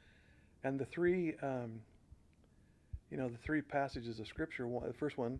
And 0.64 0.78
the 0.80 0.86
three, 0.86 1.36
um, 1.36 1.80
you 3.10 3.16
know, 3.16 3.28
the 3.28 3.38
three 3.38 3.62
passages 3.62 4.18
of 4.18 4.26
Scripture. 4.26 4.66
One, 4.66 4.88
the 4.88 4.94
first 4.94 5.16
one 5.18 5.38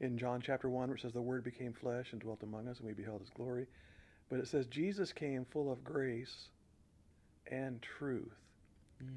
in 0.00 0.16
John 0.18 0.40
chapter 0.40 0.68
1, 0.68 0.88
where 0.88 0.96
it 0.96 1.00
says, 1.00 1.12
The 1.12 1.20
Word 1.20 1.44
became 1.44 1.72
flesh 1.72 2.12
and 2.12 2.20
dwelt 2.20 2.42
among 2.42 2.68
us, 2.68 2.78
and 2.78 2.86
we 2.86 2.92
beheld 2.92 3.20
His 3.20 3.30
glory. 3.30 3.66
But 4.30 4.38
it 4.38 4.48
says, 4.48 4.66
Jesus 4.66 5.12
came 5.12 5.44
full 5.44 5.72
of 5.72 5.82
grace 5.82 6.48
and 7.50 7.80
truth. 7.82 8.36
Mm. 9.02 9.08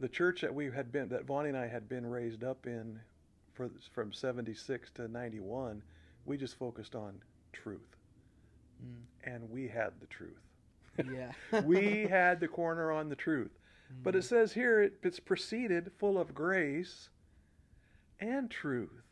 The 0.00 0.08
church 0.08 0.40
that 0.42 0.54
we 0.54 0.66
had 0.70 0.92
been, 0.92 1.08
that 1.08 1.24
Vonnie 1.24 1.48
and 1.50 1.58
I 1.58 1.66
had 1.66 1.88
been 1.88 2.06
raised 2.06 2.44
up 2.44 2.66
in 2.66 2.98
for, 3.54 3.70
from 3.92 4.12
76 4.12 4.90
to 4.92 5.08
91, 5.08 5.82
we 6.24 6.36
just 6.36 6.58
focused 6.58 6.94
on 6.94 7.14
truth. 7.52 7.96
Mm. 8.84 9.32
And 9.32 9.50
we 9.50 9.68
had 9.68 9.92
the 10.00 10.06
truth. 10.06 10.40
Yeah. 11.12 11.60
we 11.64 12.06
had 12.08 12.40
the 12.40 12.48
corner 12.48 12.92
on 12.92 13.08
the 13.08 13.16
truth. 13.16 13.52
But 14.02 14.14
it 14.14 14.18
Mhm. 14.18 14.24
says 14.24 14.52
here 14.52 14.82
it, 14.82 14.98
it's 15.02 15.18
preceded 15.20 15.90
full 15.98 16.18
of 16.18 16.34
grace 16.34 17.08
and 18.20 18.50
truth. 18.50 19.02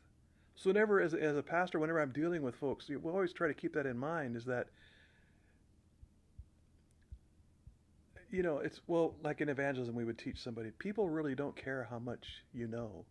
So 0.57 0.71
whenever, 0.71 1.01
as, 1.01 1.13
as 1.15 1.37
a 1.37 1.43
pastor, 1.43 1.79
whenever 1.79 2.01
I'm 2.01 2.13
dealing 2.13 2.43
with 2.43 2.57
folks, 2.57 2.89
we 2.89 2.97
always 2.97 3.33
try 3.33 3.47
to 3.47 3.55
keep 3.55 3.75
that 3.75 3.87
in 3.87 3.99
mind. 3.99 4.37
Is 4.37 4.45
that 4.47 4.69
you 8.31 8.43
know, 8.43 8.59
it's 8.59 8.81
well, 8.87 9.15
like 9.23 9.41
in 9.41 9.49
evangelism, 9.49 9.95
we 9.95 10.05
would 10.05 10.19
teach 10.19 10.43
somebody 10.43 10.71
people 10.79 11.09
really 11.09 11.35
don't 11.35 11.57
care 11.57 11.87
how 11.89 11.99
much 11.99 12.27
you 12.53 12.67
know 12.67 13.05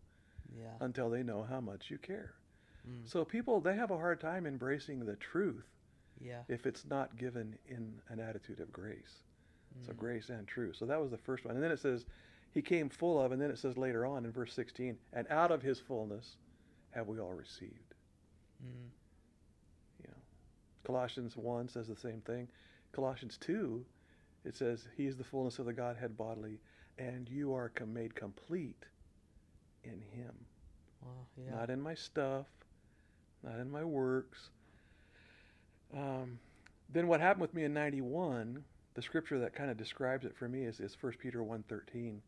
yeah. 0.56 0.72
until 0.80 1.08
they 1.08 1.22
know 1.22 1.46
how 1.48 1.60
much 1.60 1.90
you 1.90 1.98
care. 1.98 2.34
Mm. 2.88 3.10
So 3.10 3.24
people 3.24 3.60
they 3.60 3.74
have 3.74 3.90
a 3.90 3.96
hard 3.96 4.20
time 4.20 4.46
embracing 4.46 5.00
the 5.04 5.16
truth 5.16 5.64
Yeah. 6.20 6.42
if 6.48 6.66
it's 6.66 6.84
not 6.84 7.16
given 7.16 7.56
in 7.66 7.94
an 8.08 8.20
attitude 8.20 8.60
of 8.60 8.72
grace. 8.72 9.22
So 9.86 9.92
Mm. 9.92 9.96
grace 9.96 10.30
and 10.30 10.46
truth. 10.46 10.76
So 10.76 10.86
that 10.86 11.00
was 11.00 11.10
the 11.10 11.18
first 11.18 11.44
one. 11.44 11.54
And 11.54 11.62
then 11.62 11.70
it 11.70 11.78
says, 11.80 12.06
He 12.52 12.62
came 12.62 12.88
full 12.88 13.20
of, 13.20 13.32
and 13.32 13.40
then 13.40 13.50
it 13.50 13.58
says 13.58 13.76
later 13.76 14.06
on 14.06 14.24
in 14.24 14.32
verse 14.32 14.52
16, 14.54 14.96
and 15.12 15.26
out 15.28 15.50
of 15.50 15.62
His 15.62 15.78
fullness 15.80 16.36
have 16.96 17.06
we 17.06 17.20
all 17.20 17.34
received. 17.34 17.94
Mm. 18.64 18.88
You 20.00 20.08
know, 20.08 20.22
Colossians 20.84 21.36
1 21.36 21.68
says 21.68 21.86
the 21.86 21.96
same 21.96 22.22
thing. 22.22 22.48
Colossians 22.92 23.36
2, 23.38 23.84
it 24.44 24.56
says, 24.56 24.88
He 24.96 25.06
is 25.06 25.16
the 25.16 25.24
fullness 25.24 25.58
of 25.58 25.66
the 25.66 25.72
Godhead 25.72 26.16
bodily, 26.16 26.58
and 26.98 27.28
you 27.28 27.54
are 27.54 27.68
com- 27.68 27.92
made 27.92 28.14
complete 28.14 28.84
in 29.84 30.02
Him. 30.12 30.34
Yeah. 31.36 31.54
Not 31.54 31.70
in 31.70 31.80
my 31.80 31.94
stuff, 31.94 32.46
not 33.44 33.60
in 33.60 33.70
my 33.70 33.84
works. 33.84 34.50
Um, 35.94 36.38
then 36.92 37.06
what 37.06 37.20
happened 37.20 37.42
with 37.42 37.54
me 37.54 37.64
in 37.64 37.74
91, 37.74 38.64
the 38.94 39.02
scripture 39.02 39.38
that 39.40 39.54
kind 39.54 39.70
of 39.70 39.76
describes 39.76 40.24
it 40.24 40.34
for 40.36 40.48
me 40.48 40.64
is, 40.64 40.80
is 40.80 40.96
1 41.00 41.12
Peter 41.20 41.40
1.13. 41.40 42.18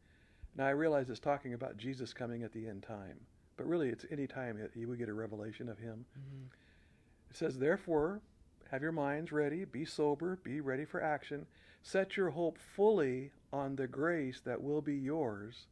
Now 0.57 0.67
I 0.67 0.71
realize 0.71 1.09
it's 1.09 1.19
talking 1.19 1.55
about 1.55 1.77
Jesus 1.77 2.13
coming 2.13 2.43
at 2.43 2.53
the 2.53 2.69
end 2.69 2.83
time. 2.83 3.19
But 3.59 3.67
really 3.67 3.91
it's 3.91 4.07
any 4.11 4.27
time 4.27 4.59
that 4.61 4.75
you 4.75 4.89
would 4.89 4.99
get 4.99 5.11
a 5.11 5.15
revelation 5.15 5.69
of 5.69 5.79
him. 5.79 6.07
Mhm. 6.19 6.47
It 7.31 7.37
says, 7.37 7.59
Therefore, 7.59 8.23
have 8.71 8.81
your 8.83 8.93
minds 8.93 9.33
ready, 9.33 9.65
be 9.67 9.85
sober, 9.85 10.37
be 10.37 10.61
ready 10.63 10.87
for 10.87 11.03
action. 11.03 11.47
Set 11.83 12.17
your 12.17 12.31
hope 12.31 12.57
fully 12.59 13.33
on 13.53 13.77
the 13.77 13.87
grace 13.89 14.41
that 14.41 14.63
will 14.63 14.81
be 14.81 14.95
yours 14.97 15.67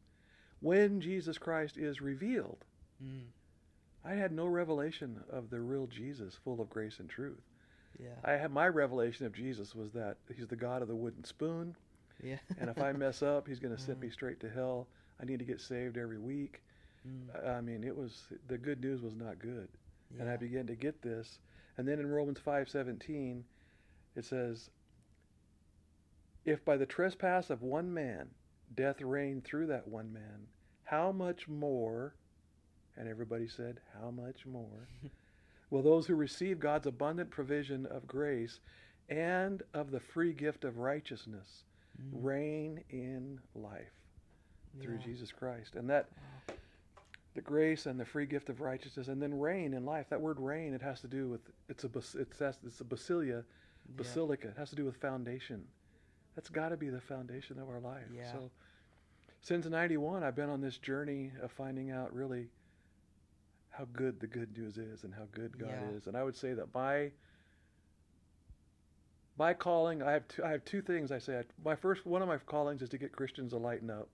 when 0.61 1.01
Jesus 1.01 1.39
Christ 1.39 1.77
is 1.79 2.01
revealed. 2.01 2.65
Mm. 3.03 3.27
I 4.05 4.15
had 4.15 4.33
no 4.33 4.47
revelation 4.47 5.23
of 5.31 5.51
the 5.51 5.61
real 5.61 5.87
Jesus, 5.87 6.35
full 6.37 6.61
of 6.61 6.71
grace 6.71 6.99
and 7.01 7.09
truth. 7.09 7.43
Yeah. 7.99 8.15
I 8.25 8.33
had 8.33 8.51
my 8.51 8.69
revelation 8.69 9.27
of 9.27 9.33
Jesus 9.33 9.75
was 9.75 9.93
that 9.93 10.17
he's 10.35 10.47
the 10.49 10.57
God 10.57 10.83
of 10.83 10.89
the 10.89 10.95
wooden 10.97 11.25
spoon, 11.25 11.77
yeah. 12.23 12.39
and 12.59 12.69
if 12.71 12.81
I 12.81 12.93
mess 12.93 13.23
up, 13.23 13.47
he's 13.49 13.59
going 13.61 13.75
to 13.77 13.81
send 13.83 13.99
Mhm. 13.99 14.03
me 14.03 14.11
straight 14.11 14.41
to 14.41 14.51
hell. 14.51 14.89
I 15.21 15.25
need 15.25 15.39
to 15.39 15.45
get 15.45 15.61
saved 15.61 15.97
every 15.97 16.19
week. 16.19 16.63
Mm. 17.07 17.49
I 17.49 17.61
mean, 17.61 17.85
it 17.85 17.97
was 17.97 18.25
the 18.49 18.59
good 18.59 18.81
news 18.81 19.01
was 19.03 19.15
not 19.15 19.39
good, 19.39 19.69
and 20.19 20.29
I 20.29 20.37
began 20.37 20.67
to 20.67 20.75
get 20.75 21.03
this. 21.03 21.39
And 21.79 21.87
then 21.87 21.99
in 21.99 22.07
Romans 22.07 22.39
five 22.41 22.69
seventeen, 22.69 23.45
it 24.15 24.25
says, 24.25 24.71
"If 26.45 26.65
by 26.65 26.77
the 26.77 26.87
trespass 26.87 27.51
of 27.51 27.63
one 27.63 27.93
man 27.93 28.31
death 28.75 29.01
reigned 29.01 29.45
through 29.45 29.67
that 29.69 29.87
one 29.89 30.13
man, 30.13 30.49
how 30.85 31.13
much 31.13 31.49
more?" 31.49 32.15
And 32.97 33.09
everybody 33.09 33.47
said, 33.49 33.81
"How 34.01 34.11
much 34.11 34.47
more?" 34.47 34.89
will 35.71 35.83
those 35.83 36.07
who 36.07 36.15
receive 36.15 36.59
God's 36.61 36.87
abundant 36.87 37.31
provision 37.31 37.87
of 37.87 38.07
grace 38.07 38.61
and 39.09 39.63
of 39.75 39.91
the 39.91 40.01
free 40.01 40.33
gift 40.33 40.65
of 40.65 40.79
righteousness 40.79 41.65
Mm. 41.99 42.25
reign 42.25 42.85
in 42.91 43.41
life 43.55 43.95
through 44.81 44.97
Yeah. 44.97 45.01
Jesus 45.05 45.33
Christ. 45.33 45.77
And 45.77 45.89
that 45.89 46.11
Wow. 46.49 46.56
The 47.37 47.43
grace 47.43 47.85
and 47.87 48.01
the 48.01 48.05
free 48.05 48.27
gift 48.27 48.49
of 48.49 48.61
righteousness 48.61 49.09
and 49.09 49.23
then 49.23 49.39
reign 49.39 49.75
in 49.75 49.85
life. 49.85 50.07
That 50.09 50.21
word 50.21 50.41
reign, 50.41 50.73
it 50.75 50.83
has 50.83 51.01
to 51.03 51.07
do 51.07 51.29
with 51.29 51.43
it's 51.69 51.85
a 51.85 51.89
bas- 51.89 52.15
it's 52.17 52.41
it's 52.41 52.81
a 52.81 52.85
basilia, 52.85 53.45
Yeah. 53.45 53.95
basilica. 53.97 54.49
It 54.49 54.57
has 54.57 54.71
to 54.71 54.77
do 54.77 54.85
with 54.85 54.97
foundation. 54.97 55.69
That's 56.35 56.49
got 56.49 56.71
to 56.71 56.77
be 56.77 56.89
the 56.89 57.01
foundation 57.01 57.59
of 57.59 57.69
our 57.69 57.79
life. 57.79 58.09
Yeah. 58.13 58.33
So 58.33 58.51
since 59.43 59.67
91 59.67 60.25
I've 60.25 60.35
been 60.35 60.49
on 60.51 60.61
this 60.61 60.79
journey 60.79 61.31
of 61.43 61.53
finding 61.53 61.91
out 61.91 62.13
really 62.13 62.49
how 63.69 63.85
good 63.93 64.19
the 64.19 64.27
good 64.27 64.57
news 64.57 64.79
is 64.79 65.05
and 65.05 65.15
how 65.15 65.27
good 65.33 65.59
God 65.59 65.69
Yeah. 65.69 65.91
is. 65.91 66.07
And 66.07 66.17
I 66.17 66.25
would 66.25 66.37
say 66.37 66.55
that 66.55 66.73
my 66.75 67.13
my 69.39 69.53
calling, 69.53 70.03
I 70.03 70.13
have 70.13 70.27
two, 70.29 70.43
I 70.43 70.51
have 70.53 70.65
two 70.65 70.81
things 70.81 71.13
I 71.13 71.19
say. 71.19 71.43
My 71.63 71.75
first 71.77 72.07
one 72.07 72.23
of 72.23 72.29
my 72.29 72.39
callings 72.39 72.81
is 72.81 72.89
to 72.89 72.99
get 72.99 73.13
Christians 73.13 73.51
to 73.53 73.59
lighten 73.59 73.91
up. 73.91 74.09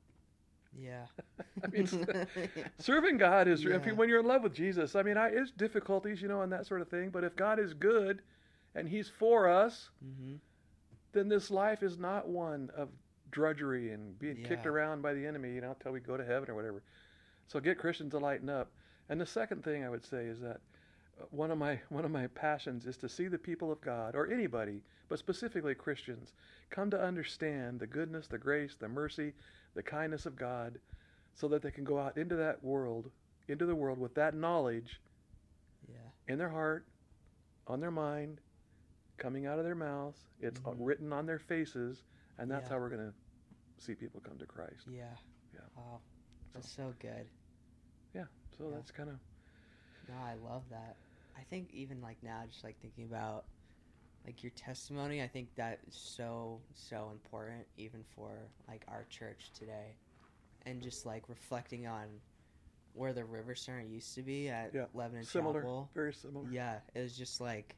Yeah. 0.78 1.06
I 1.64 1.66
mean, 1.68 1.86
serving 2.78 3.18
God 3.18 3.48
is 3.48 3.62
Yeah. 3.62 3.78
when 3.92 4.08
you're 4.08 4.20
in 4.20 4.26
love 4.26 4.42
with 4.42 4.54
Jesus. 4.54 4.96
I 4.96 5.02
mean, 5.02 5.16
I, 5.16 5.28
it's 5.28 5.50
difficulties, 5.50 6.22
you 6.22 6.28
know, 6.28 6.42
and 6.42 6.52
that 6.52 6.66
sort 6.66 6.80
of 6.80 6.88
thing. 6.88 7.10
But 7.10 7.24
if 7.24 7.36
God 7.36 7.58
is 7.58 7.74
good, 7.74 8.22
and 8.74 8.88
He's 8.88 9.08
for 9.08 9.48
us, 9.48 9.90
mm-hmm. 10.04 10.36
then 11.12 11.28
this 11.28 11.50
life 11.50 11.82
is 11.82 11.98
not 11.98 12.28
one 12.28 12.70
of 12.76 12.88
drudgery 13.30 13.92
and 13.92 14.18
being 14.18 14.36
kicked 14.36 14.66
around 14.66 15.02
by 15.02 15.14
the 15.14 15.26
enemy, 15.26 15.54
you 15.54 15.60
know, 15.60 15.70
until 15.70 15.92
we 15.92 16.00
go 16.00 16.16
to 16.16 16.24
heaven 16.24 16.50
or 16.50 16.54
whatever. 16.54 16.82
So 17.48 17.60
get 17.60 17.78
Christians 17.78 18.12
to 18.12 18.18
lighten 18.18 18.48
up. 18.48 18.70
And 19.08 19.20
the 19.20 19.26
second 19.26 19.64
thing 19.64 19.84
I 19.84 19.90
would 19.90 20.04
say 20.04 20.26
is 20.26 20.40
that 20.40 20.60
uh, 21.20 21.24
one 21.30 21.50
of 21.50 21.58
my 21.58 21.78
one 21.88 22.04
of 22.04 22.10
my 22.10 22.26
passions 22.28 22.86
is 22.86 22.96
to 22.98 23.08
see 23.08 23.28
the 23.28 23.38
people 23.38 23.72
of 23.72 23.80
God 23.80 24.14
or 24.14 24.30
anybody, 24.30 24.82
but 25.08 25.18
specifically 25.18 25.74
Christians, 25.74 26.32
come 26.70 26.90
to 26.90 27.02
understand 27.02 27.80
the 27.80 27.86
goodness, 27.86 28.26
the 28.26 28.38
grace, 28.38 28.76
the 28.78 28.88
mercy, 28.88 29.32
the 29.74 29.82
kindness 29.82 30.26
of 30.26 30.36
God, 30.36 30.78
so 31.34 31.48
that 31.48 31.62
they 31.62 31.70
can 31.70 31.84
go 31.84 31.98
out 31.98 32.16
into 32.16 32.36
that 32.36 32.62
world, 32.62 33.10
into 33.48 33.66
the 33.66 33.74
world 33.74 33.98
with 33.98 34.14
that 34.14 34.34
knowledge 34.34 35.00
Yeah. 35.88 36.10
in 36.28 36.38
their 36.38 36.50
heart, 36.50 36.86
on 37.66 37.80
their 37.80 37.90
mind, 37.90 38.40
coming 39.18 39.46
out 39.46 39.58
of 39.58 39.64
their 39.64 39.74
mouths. 39.74 40.26
It's 40.40 40.60
uh, 40.64 40.70
Mhm. 40.70 40.76
written 40.80 41.12
on 41.12 41.26
their 41.26 41.38
faces, 41.38 42.02
and 42.38 42.50
that's 42.50 42.68
Yeah. 42.68 42.74
how 42.74 42.80
we're 42.80 42.90
going 42.90 43.12
to 43.12 43.14
see 43.84 43.94
people 43.94 44.20
come 44.20 44.38
to 44.38 44.46
Christ. 44.46 44.86
Yeah. 44.88 45.16
Yeah. 45.54 45.60
Wow. 45.76 46.00
That's 46.52 46.68
so 46.70 46.92
good. 46.98 47.26
Yeah, 48.14 48.26
so 48.58 48.68
Yeah. 48.68 48.76
that's 48.76 48.90
kind 48.90 49.08
of 49.10 49.18
No, 50.08 50.14
I 50.16 50.34
love 50.34 50.68
that. 50.70 50.96
I 51.36 51.42
think 51.44 51.70
even 51.72 52.00
like 52.00 52.22
now, 52.22 52.44
just 52.46 52.64
like 52.64 52.76
thinking 52.80 53.04
about 53.04 53.46
like 54.24 54.42
your 54.42 54.50
testimony, 54.50 55.22
I 55.22 55.26
think 55.28 55.54
that 55.56 55.80
is 55.88 55.94
so 55.96 56.60
so 56.74 57.10
important 57.12 57.66
even 57.76 58.04
for 58.14 58.30
like 58.68 58.84
our 58.88 59.04
church 59.10 59.50
today, 59.58 59.96
and 60.66 60.82
just 60.82 61.04
like 61.06 61.28
reflecting 61.28 61.86
on 61.86 62.06
where 62.94 63.12
the 63.12 63.24
River 63.24 63.54
Center 63.54 63.80
used 63.80 64.14
to 64.14 64.22
be 64.22 64.48
at 64.48 64.72
Yeah, 64.74 64.84
Lebanon 64.94 65.24
similar, 65.24 65.60
Chapel. 65.62 65.90
very 65.94 66.12
similar. 66.12 66.46
Yeah, 66.50 66.78
it 66.94 67.00
was 67.00 67.16
just 67.16 67.40
like 67.40 67.74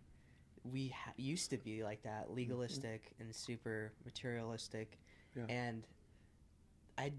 we 0.71 0.89
ha- 0.89 1.13
used 1.17 1.51
to 1.51 1.57
be 1.59 1.83
like 1.85 2.03
that, 2.03 2.25
mm-hmm. 2.25 2.35
legalistic 2.37 3.13
and 3.21 3.35
super 3.35 3.93
materialistic, 4.05 4.99
Yeah. 5.37 5.45
and 5.49 5.87
I 6.99 7.13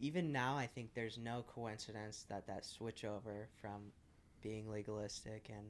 even 0.00 0.30
now 0.32 0.56
I 0.56 0.66
think 0.66 0.94
there's 0.94 1.18
no 1.18 1.44
coincidence 1.48 2.24
that 2.28 2.46
that 2.46 2.64
switch 2.64 3.04
over 3.04 3.48
from 3.60 3.92
being 4.42 4.70
legalistic 4.70 5.48
and 5.52 5.66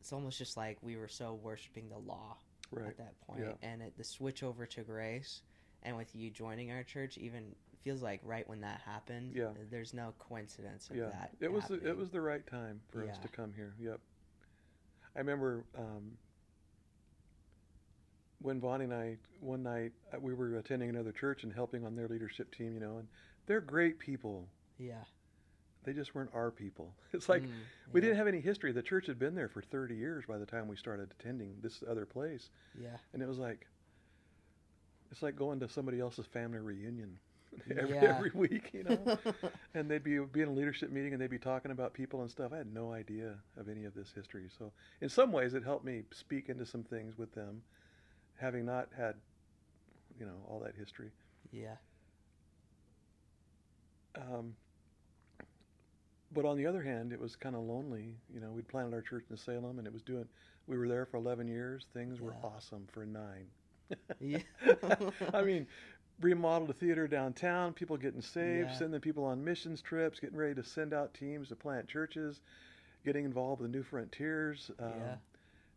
it's 0.00 0.12
almost 0.12 0.38
just 0.38 0.56
like 0.56 0.78
we 0.82 0.96
were 0.96 1.08
so 1.08 1.34
worshiping 1.34 1.88
the 1.88 1.98
law 1.98 2.36
Right. 2.70 2.88
at 2.88 2.98
that 2.98 3.18
point, 3.22 3.40
Yeah. 3.40 3.52
and 3.62 3.80
it, 3.82 3.96
the 3.96 4.04
switch 4.04 4.42
over 4.42 4.66
to 4.66 4.82
grace, 4.82 5.40
and 5.82 5.96
with 5.96 6.14
you 6.14 6.30
joining 6.30 6.70
our 6.70 6.82
church, 6.82 7.16
even 7.16 7.54
feels 7.82 8.02
like 8.02 8.20
right 8.24 8.46
when 8.48 8.60
that 8.60 8.80
happened. 8.82 9.32
Yeah. 9.34 9.52
there's 9.70 9.94
no 9.94 10.12
coincidence 10.18 10.90
of 10.90 10.96
Yeah. 10.96 11.08
that. 11.10 11.30
It 11.40 11.50
was 11.50 11.64
the, 11.66 11.74
it 11.86 11.96
was 11.96 12.10
the 12.10 12.20
right 12.20 12.46
time 12.46 12.80
for 12.90 13.08
us 13.08 13.16
to 13.18 13.28
come 13.28 13.52
here. 13.54 13.74
Yep. 13.80 14.00
I 15.16 15.18
remember 15.20 15.64
um, 15.78 16.18
when 18.40 18.60
Vonnie 18.60 18.84
and 18.84 18.94
I 18.94 19.16
one 19.40 19.62
night 19.62 19.92
uh, 20.14 20.18
we 20.20 20.34
were 20.34 20.56
attending 20.58 20.90
another 20.90 21.12
church 21.12 21.42
and 21.44 21.52
helping 21.52 21.84
on 21.86 21.96
their 21.96 22.08
leadership 22.08 22.54
team, 22.54 22.74
you 22.74 22.80
know, 22.80 22.98
and 22.98 23.08
they're 23.46 23.60
great 23.60 23.98
people. 23.98 24.46
yeah. 24.78 25.04
They 25.88 25.94
just 25.94 26.14
weren't 26.14 26.28
our 26.34 26.50
people. 26.50 26.92
It's 27.14 27.30
like 27.30 27.42
Mm, 27.42 27.48
we 27.94 28.02
didn't 28.02 28.16
have 28.16 28.26
any 28.26 28.40
history. 28.40 28.72
The 28.72 28.82
church 28.82 29.06
had 29.06 29.18
been 29.18 29.34
there 29.34 29.48
for 29.48 29.62
30 29.62 29.94
years 29.94 30.24
by 30.28 30.36
the 30.36 30.44
time 30.44 30.68
we 30.68 30.76
started 30.76 31.10
attending 31.18 31.54
this 31.62 31.82
other 31.88 32.04
place. 32.04 32.50
Yeah. 32.78 32.98
And 33.14 33.22
it 33.22 33.26
was 33.28 33.38
like, 33.38 33.66
it's 35.10 35.22
like 35.22 35.34
going 35.34 35.60
to 35.60 35.68
somebody 35.70 35.98
else's 35.98 36.26
family 36.26 36.58
reunion 36.58 37.18
every, 37.78 37.94
Yeah. 37.94 38.14
every 38.16 38.30
week, 38.34 38.68
you 38.74 38.84
know? 38.84 39.18
and 39.74 39.90
they'd 39.90 40.04
be, 40.04 40.18
be 40.18 40.42
in 40.42 40.48
a 40.48 40.52
leadership 40.52 40.90
meeting 40.90 41.14
and 41.14 41.22
they'd 41.22 41.30
be 41.30 41.38
talking 41.38 41.70
about 41.70 41.94
people 41.94 42.20
and 42.20 42.30
stuff. 42.30 42.52
I 42.52 42.58
had 42.58 42.74
no 42.74 42.92
idea 42.92 43.36
of 43.56 43.70
any 43.70 43.84
of 43.86 43.94
this 43.94 44.12
history. 44.14 44.50
So 44.58 44.70
in 45.00 45.08
some 45.08 45.32
ways 45.32 45.54
it 45.54 45.64
helped 45.64 45.86
me 45.86 46.02
speak 46.10 46.50
into 46.50 46.66
some 46.66 46.84
things 46.84 47.16
with 47.16 47.32
them, 47.34 47.62
having 48.36 48.66
not 48.66 48.88
had, 48.94 49.14
you 50.20 50.26
know, 50.26 50.36
all 50.46 50.60
that 50.60 50.74
history. 50.76 51.10
yeah. 51.50 51.76
Um, 54.14 54.54
but 56.32 56.44
on 56.44 56.56
the 56.56 56.66
other 56.66 56.82
hand, 56.82 57.12
it 57.12 57.20
was 57.20 57.36
kind 57.36 57.54
of 57.56 57.62
lonely. 57.62 58.14
You 58.32 58.40
know, 58.40 58.50
we'd 58.50 58.68
planted 58.68 58.94
our 58.94 59.02
church 59.02 59.24
in 59.30 59.36
Salem, 59.36 59.78
and 59.78 59.86
it 59.86 59.92
was 59.92 60.02
doing. 60.02 60.26
We 60.66 60.76
were 60.76 60.88
there 60.88 61.06
for 61.06 61.16
11 61.16 61.48
years. 61.48 61.86
Things 61.94 62.20
were 62.20 62.34
awesome 62.42 62.86
for 62.92 63.06
nine. 63.06 63.46
Yeah. 64.20 64.40
I 65.34 65.42
mean, 65.42 65.66
remodeled 66.20 66.70
a 66.70 66.74
theater 66.74 67.08
downtown. 67.08 67.72
People 67.72 67.96
getting 67.96 68.20
saved, 68.20 68.70
Yeah. 68.70 68.76
sending 68.76 69.00
people 69.00 69.24
on 69.24 69.42
missions 69.42 69.80
trips, 69.80 70.20
getting 70.20 70.36
ready 70.36 70.54
to 70.56 70.62
send 70.64 70.92
out 70.92 71.14
teams 71.14 71.48
to 71.48 71.56
plant 71.56 71.88
churches, 71.88 72.40
getting 73.04 73.24
involved 73.24 73.62
with 73.62 73.72
Newfrontiers. 73.72 74.70
Um, 74.78 74.92
Yeah. 75.00 75.16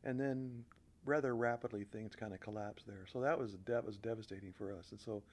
And 0.03 0.19
then, 0.19 0.65
rather 1.05 1.35
rapidly, 1.35 1.85
things 1.85 2.15
kind 2.15 2.33
of 2.33 2.39
collapsed 2.41 2.87
there. 2.87 3.05
So 3.11 3.21
that 3.21 3.37
was 3.39 3.55
that 3.65 3.85
was 3.85 3.97
devastating 3.97 4.51
for 4.53 4.73
us. 4.73 4.91
And 4.91 4.99
so, 4.99 5.23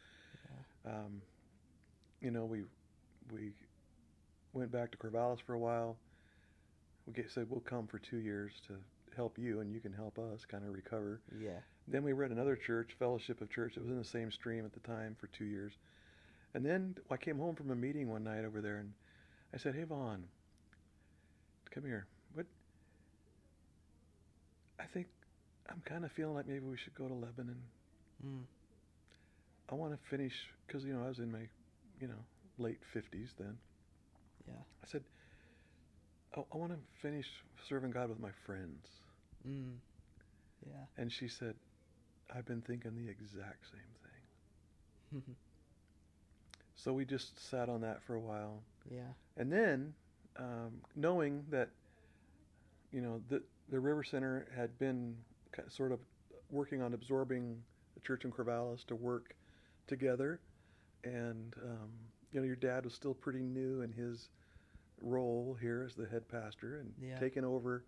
um, 0.87 1.21
you 2.21 2.31
know, 2.31 2.45
we 2.45 2.63
we 3.33 3.53
went 4.53 4.73
back 4.73 4.91
to 4.93 4.99
Corvallis 4.99 5.39
for 5.47 5.55
a 5.55 5.59
while. 5.59 5.97
We 7.07 7.13
get, 7.13 7.31
said 7.31 7.47
we'll 7.49 7.61
come 7.61 7.87
for 7.87 7.99
two 7.99 8.19
years 8.19 8.53
to 8.69 8.75
help 9.17 9.39
you 9.39 9.61
and 9.61 9.73
you 9.73 9.81
can 9.81 9.93
help 9.93 10.19
us 10.19 10.45
kind 10.45 10.65
of 10.65 10.73
recover. 10.73 11.21
Yeah. 11.41 11.59
Then 11.87 12.03
we 12.03 12.13
were 12.13 12.25
at 12.25 12.31
another 12.31 12.57
church, 12.57 12.91
Fellowship 12.99 13.41
of 13.41 13.51
Church. 13.51 13.77
It 13.77 13.81
was 13.81 13.91
in 13.91 13.99
the 13.99 14.05
same 14.05 14.31
stream 14.31 14.65
at 14.65 14.73
the 14.73 14.81
time 14.81 15.17
for 15.19 15.27
two 15.29 15.45
years. 15.45 15.73
And 16.55 16.65
then 16.65 16.97
I 17.11 17.17
came 17.17 17.39
home 17.39 17.55
from 17.55 17.71
a 17.71 17.75
meeting 17.75 18.09
one 18.11 18.25
night 18.25 18.45
over 18.45 18.61
there, 18.61 18.79
and 18.79 18.93
I 19.53 19.59
said, 19.59 19.75
"Hey, 19.75 19.85
Vaughn, 19.85 20.25
come 21.71 21.85
here. 21.85 22.07
What? 22.35 22.47
I 24.81 24.85
think 24.85 25.07
I'm 25.69 25.83
kind 25.85 26.05
of 26.05 26.13
feeling 26.13 26.35
like 26.35 26.47
maybe 26.47 26.65
we 26.65 26.77
should 26.77 26.95
go 26.95 27.07
to 27.07 27.15
Lebanon. 27.15 27.61
Mm. 28.25 28.43
I 29.71 29.75
want 29.75 29.93
to 29.93 29.99
finish 30.09 30.33
because 30.67 30.85
you 30.85 30.95
know 30.95 31.05
I 31.05 31.09
was 31.09 31.19
in 31.19 31.31
my, 31.31 31.47
you 32.01 32.09
know, 32.09 32.21
late 32.59 32.81
50s 32.95 33.29
then. 33.39 33.59
Yeah. 34.49 34.63
I 34.83 34.87
said, 34.87 35.05
I, 36.37 36.41
I 36.53 36.57
want 36.57 36.73
to 36.73 36.79
finish 37.01 37.27
serving 37.69 37.91
God 37.91 38.09
with 38.09 38.21
my 38.21 38.31
friends. 38.47 38.87
Mm. 39.49 39.75
Yeah. 40.67 40.73
And 40.97 41.13
she 41.13 41.29
said, 41.29 41.55
I've 42.35 42.47
been 42.47 42.63
thinking 42.63 42.93
the 42.97 43.09
exact 43.11 43.67
same 43.71 45.21
thing. 45.23 45.23
So 46.77 46.93
we 46.93 47.05
just 47.05 47.45
sat 47.51 47.69
on 47.69 47.81
that 47.81 48.03
for 48.05 48.15
a 48.15 48.21
while. 48.21 48.63
yeah. 48.89 49.01
And 49.37 49.53
then, 49.53 49.95
um, 50.39 50.81
knowing 50.95 51.45
that, 51.51 51.71
you 52.93 53.01
know, 53.01 53.21
the, 53.29 53.43
the 53.69 53.81
River 53.81 54.05
Center 54.05 54.47
had 54.57 54.79
been 54.79 55.17
ki- 55.55 55.63
sort 55.69 55.91
of 55.91 55.99
working 56.51 56.81
on 56.81 56.95
absorbing 56.95 57.57
the 57.95 58.01
church 58.01 58.25
in 58.25 58.31
Corvallis 58.31 58.87
to 58.87 58.95
work 58.95 59.35
together, 59.89 60.39
and 61.03 61.53
um, 61.65 61.89
you 62.33 62.41
know, 62.41 62.47
your 62.47 62.57
dad 62.57 62.85
was 62.85 62.95
still 62.95 63.15
pretty 63.15 63.41
new 63.41 63.81
in 63.83 63.91
his 63.93 64.29
role 65.01 65.57
here 65.61 65.85
as 65.87 65.95
the 65.95 66.07
head 66.07 66.29
pastor, 66.29 66.79
and 66.81 66.93
Yeah. 67.01 67.19
taking 67.19 67.45
over 67.45 67.85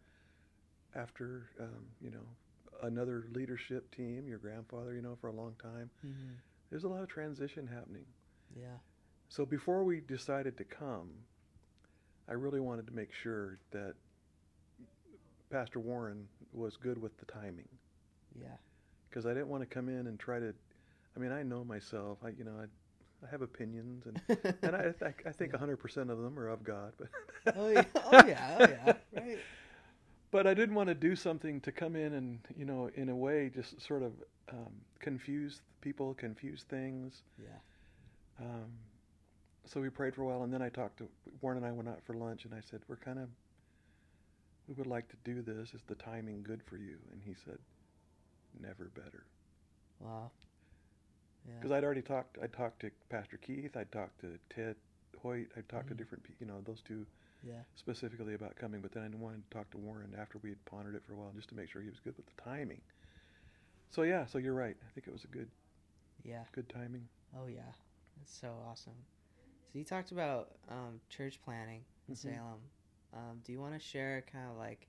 after 0.94 1.50
um, 1.60 1.86
you 2.00 2.10
know 2.10 2.26
another 2.82 3.26
leadership 3.32 3.94
team, 3.94 4.26
your 4.26 4.38
grandfather, 4.38 4.94
you 4.94 5.02
know, 5.02 5.16
for 5.20 5.28
a 5.28 5.32
long 5.32 5.54
time. 5.62 5.90
Mm-hmm. 6.06 6.32
There's 6.70 6.84
a 6.84 6.88
lot 6.88 7.02
of 7.02 7.08
transition 7.08 7.66
happening. 7.66 8.06
Yeah. 8.56 8.78
So 9.28 9.44
before 9.44 9.84
we 9.84 10.00
decided 10.00 10.56
to 10.56 10.64
come, 10.64 11.10
I 12.28 12.32
really 12.32 12.60
wanted 12.60 12.86
to 12.86 12.92
make 12.94 13.12
sure 13.12 13.58
that 13.72 13.94
Pastor 15.50 15.78
Warren 15.80 16.26
was 16.52 16.76
good 16.76 17.00
with 17.00 17.16
the 17.18 17.26
timing 17.26 17.68
Yeah. 18.40 18.56
because 19.08 19.26
I 19.26 19.30
didn't 19.34 19.48
want 19.48 19.62
to 19.62 19.66
come 19.66 19.88
in 19.88 20.06
and 20.06 20.18
try 20.18 20.38
to. 20.38 20.54
I 21.16 21.18
mean, 21.20 21.32
I 21.32 21.42
know 21.42 21.64
myself. 21.64 22.18
I, 22.24 22.28
you 22.30 22.44
know, 22.44 22.52
I, 22.62 22.64
I 23.26 23.30
have 23.30 23.42
opinions, 23.42 24.06
and 24.06 24.20
and 24.62 24.74
I, 24.76 24.92
I, 25.04 25.14
I 25.28 25.32
think 25.32 25.52
Yeah. 25.52 25.58
100% 25.58 26.10
of 26.10 26.18
them 26.18 26.38
are 26.38 26.48
of 26.48 26.64
God, 26.64 26.92
but 26.98 27.08
oh 27.56 27.68
yeah. 27.68 27.84
Oh 28.04 28.26
yeah. 28.26 28.56
Oh 28.58 28.68
yeah. 28.68 28.92
Right. 29.14 29.38
but 30.30 30.46
I 30.46 30.54
didn't 30.54 30.74
want 30.74 30.88
to 30.88 30.94
do 30.94 31.14
something 31.16 31.60
to 31.62 31.72
come 31.72 31.96
in 31.96 32.14
and 32.14 32.38
you 32.56 32.64
know, 32.64 32.90
in 32.94 33.08
a 33.08 33.16
way, 33.16 33.50
just 33.54 33.80
sort 33.80 34.02
of 34.02 34.12
um, 34.50 34.72
confuse 35.00 35.60
people, 35.80 36.14
confuse 36.14 36.64
things. 36.64 37.22
Yeah. 37.38 38.44
Um, 38.46 38.70
so 39.66 39.80
we 39.80 39.90
prayed 39.90 40.14
for 40.14 40.22
a 40.22 40.26
while, 40.26 40.42
and 40.42 40.52
then 40.52 40.62
I 40.62 40.68
talked 40.68 40.98
to 40.98 41.08
Warren 41.42 41.58
and 41.58 41.66
I 41.66 41.72
went 41.72 41.88
out 41.88 42.00
for 42.04 42.14
lunch, 42.14 42.44
and 42.44 42.54
I 42.54 42.60
said, 42.70 42.80
"We're 42.88 42.96
kind 42.96 43.18
of, 43.18 43.28
we 44.66 44.74
would 44.74 44.86
like 44.86 45.08
to 45.08 45.16
do 45.24 45.42
this. 45.42 45.74
Is 45.74 45.82
the 45.86 45.94
timing 45.96 46.42
good 46.42 46.62
for 46.64 46.76
you?" 46.76 46.96
And 47.12 47.20
he 47.22 47.34
said, 47.44 47.58
"Never 48.60 48.90
better." 48.94 49.24
Wow. 50.00 50.30
Yeah. 51.50 51.56
Because 51.58 51.72
I'd 51.72 51.84
already 51.84 52.02
talked. 52.02 52.38
I 52.42 52.46
talked 52.46 52.80
to 52.80 52.90
Pastor 53.08 53.36
Keith. 53.36 53.76
I'd 53.76 53.90
talked 53.92 54.20
to 54.20 54.38
Ted 54.48 54.76
Hoyt. 55.20 55.48
I'd 55.56 55.68
talked 55.68 55.88
to 55.88 55.94
Mhm. 55.94 55.98
different, 55.98 56.24
pe- 56.24 56.34
you 56.38 56.46
know, 56.46 56.60
those 56.62 56.80
two 56.82 57.06
Yeah. 57.42 57.62
specifically 57.74 58.34
about 58.34 58.56
coming. 58.56 58.80
But 58.80 58.92
then 58.92 59.02
I 59.12 59.16
wanted 59.16 59.42
to 59.44 59.50
talk 59.50 59.70
to 59.70 59.78
Warren 59.78 60.14
after 60.14 60.38
we 60.38 60.50
had 60.50 60.64
pondered 60.64 60.94
it 60.94 61.02
for 61.04 61.12
a 61.14 61.16
while, 61.16 61.32
just 61.32 61.48
to 61.50 61.54
make 61.54 61.68
sure 61.68 61.82
he 61.82 61.88
was 61.90 62.00
good 62.00 62.16
with 62.16 62.26
the 62.26 62.42
timing. 62.42 62.80
So 63.90 64.02
yeah, 64.02 64.26
so 64.26 64.38
you're 64.38 64.54
right. 64.54 64.76
I 64.86 64.90
think 64.92 65.06
it 65.08 65.12
was 65.12 65.24
a 65.24 65.28
good, 65.28 65.50
Yeah. 66.22 66.44
good 66.52 66.68
timing. 66.68 67.08
Oh 67.34 67.46
yeah. 67.46 67.72
That's 68.16 68.32
so 68.32 68.54
awesome. 68.66 69.04
So 69.72 69.78
you 69.78 69.84
talked 69.84 70.12
about 70.12 70.56
um, 70.68 71.00
church 71.08 71.40
planting 71.42 71.84
in 72.08 72.14
Mhm. 72.14 72.18
Salem. 72.18 72.70
Um, 73.12 73.40
do 73.40 73.50
you 73.52 73.60
want 73.60 73.74
to 73.74 73.80
share 73.80 74.22
kind 74.22 74.48
of 74.50 74.56
like 74.56 74.86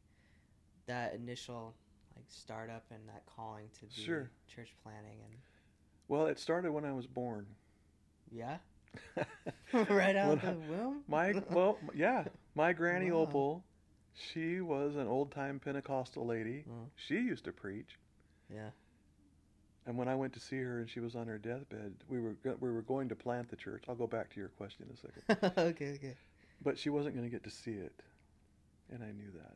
that 0.86 1.14
initial 1.16 1.76
like 2.16 2.26
startup 2.30 2.90
and 2.92 3.08
that 3.10 3.26
calling 3.26 3.70
to 3.72 3.86
do 3.88 4.02
Sure. 4.02 4.32
church 4.48 4.76
planting 4.84 5.22
and 5.24 5.42
Well, 6.12 6.26
it 6.26 6.40
started 6.40 6.74
when 6.74 6.84
I 6.84 6.92
was 6.92 7.08
born. 7.08 7.46
yeah, 8.34 8.58
right 9.74 10.14
out 10.18 10.44
When 10.44 10.56
the 10.56 10.60
womb. 10.74 11.04
My 11.08 11.34
well, 11.50 11.78
yeah, 11.96 12.26
my 12.54 12.74
granny 12.82 13.12
Wow. 13.12 13.20
Opal, 13.22 13.64
she 14.14 14.60
was 14.60 14.98
an 14.98 15.08
old 15.08 15.32
time 15.32 15.58
Pentecostal 15.64 16.26
lady. 16.26 16.66
Oh, 16.70 16.90
She 16.98 17.14
used 17.16 17.46
to 17.46 17.54
preach, 17.54 17.98
yeah. 18.54 18.72
and 19.86 19.98
when 19.98 20.10
I 20.10 20.16
went 20.16 20.34
to 20.34 20.42
see 20.42 20.58
her 20.58 20.80
and 20.82 20.90
she 20.90 21.00
was 21.00 21.16
on 21.16 21.28
her 21.28 21.38
deathbed, 21.38 21.94
we 22.10 22.20
were 22.20 22.36
we 22.60 22.70
were 22.70 22.82
going 22.82 23.08
to 23.08 23.16
plant 23.16 23.48
the 23.50 23.56
church. 23.56 23.86
I'll 23.88 23.96
go 23.96 24.06
back 24.08 24.30
to 24.34 24.40
your 24.42 24.50
question 24.50 24.88
in 24.90 24.94
a 24.94 24.98
second, 24.98 25.58
okay. 25.70 25.94
Okay. 25.96 26.16
but 26.62 26.78
she 26.78 26.90
wasn't 26.90 27.16
going 27.16 27.26
to 27.26 27.32
get 27.32 27.46
to 27.46 27.50
see 27.50 27.72
it, 27.72 28.04
and 28.92 29.02
I 29.02 29.14
knew 29.14 29.32
that, 29.36 29.56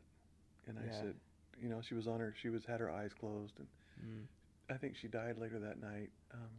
and 0.68 0.78
I 0.78 0.86
Yeah. 0.86 1.00
said, 1.02 1.14
you 1.62 1.68
know, 1.68 1.82
she 1.82 1.92
was 1.92 2.06
on 2.08 2.18
her, 2.20 2.34
she 2.40 2.48
was 2.48 2.64
had 2.64 2.80
her 2.80 2.90
eyes 2.90 3.12
closed, 3.12 3.58
and 3.58 3.66
Mm. 4.02 4.24
I 4.68 4.74
think 4.74 4.96
she 4.96 5.08
died 5.08 5.38
later 5.38 5.58
that 5.60 5.80
night, 5.80 6.10
um, 6.34 6.50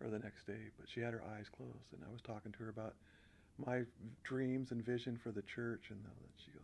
or 0.00 0.08
the 0.08 0.18
next 0.18 0.46
day. 0.46 0.70
But 0.78 0.88
she 0.88 1.00
had 1.00 1.12
her 1.12 1.22
eyes 1.36 1.46
closed, 1.48 1.92
and 1.92 2.02
I 2.08 2.12
was 2.12 2.22
talking 2.22 2.52
to 2.52 2.58
her 2.64 2.70
about 2.70 2.94
my 3.58 3.82
dreams 4.24 4.70
and 4.70 4.84
vision 4.84 5.18
for 5.22 5.30
the 5.30 5.42
church, 5.42 5.90
and 5.90 6.02
that. 6.04 6.10
She 6.44 6.52
goes, 6.52 6.62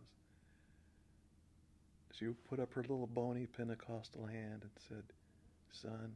she 2.17 2.25
put 2.49 2.59
up 2.59 2.73
her 2.73 2.81
little 2.81 3.07
bony 3.07 3.45
Pentecostal 3.45 4.25
hand 4.25 4.63
and 4.63 4.71
said, 4.89 5.03
"Son, 5.71 6.13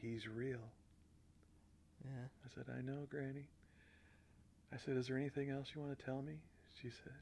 he's 0.00 0.28
real." 0.28 0.70
Yeah. 2.04 2.28
I 2.44 2.48
said, 2.54 2.66
"I 2.76 2.80
know, 2.82 3.06
Granny." 3.10 3.48
I 4.72 4.76
said, 4.76 4.96
"Is 4.96 5.08
there 5.08 5.16
anything 5.16 5.50
else 5.50 5.68
you 5.74 5.80
want 5.80 5.98
to 5.98 6.04
tell 6.04 6.22
me?" 6.22 6.34
She 6.80 6.90
said, 6.90 7.12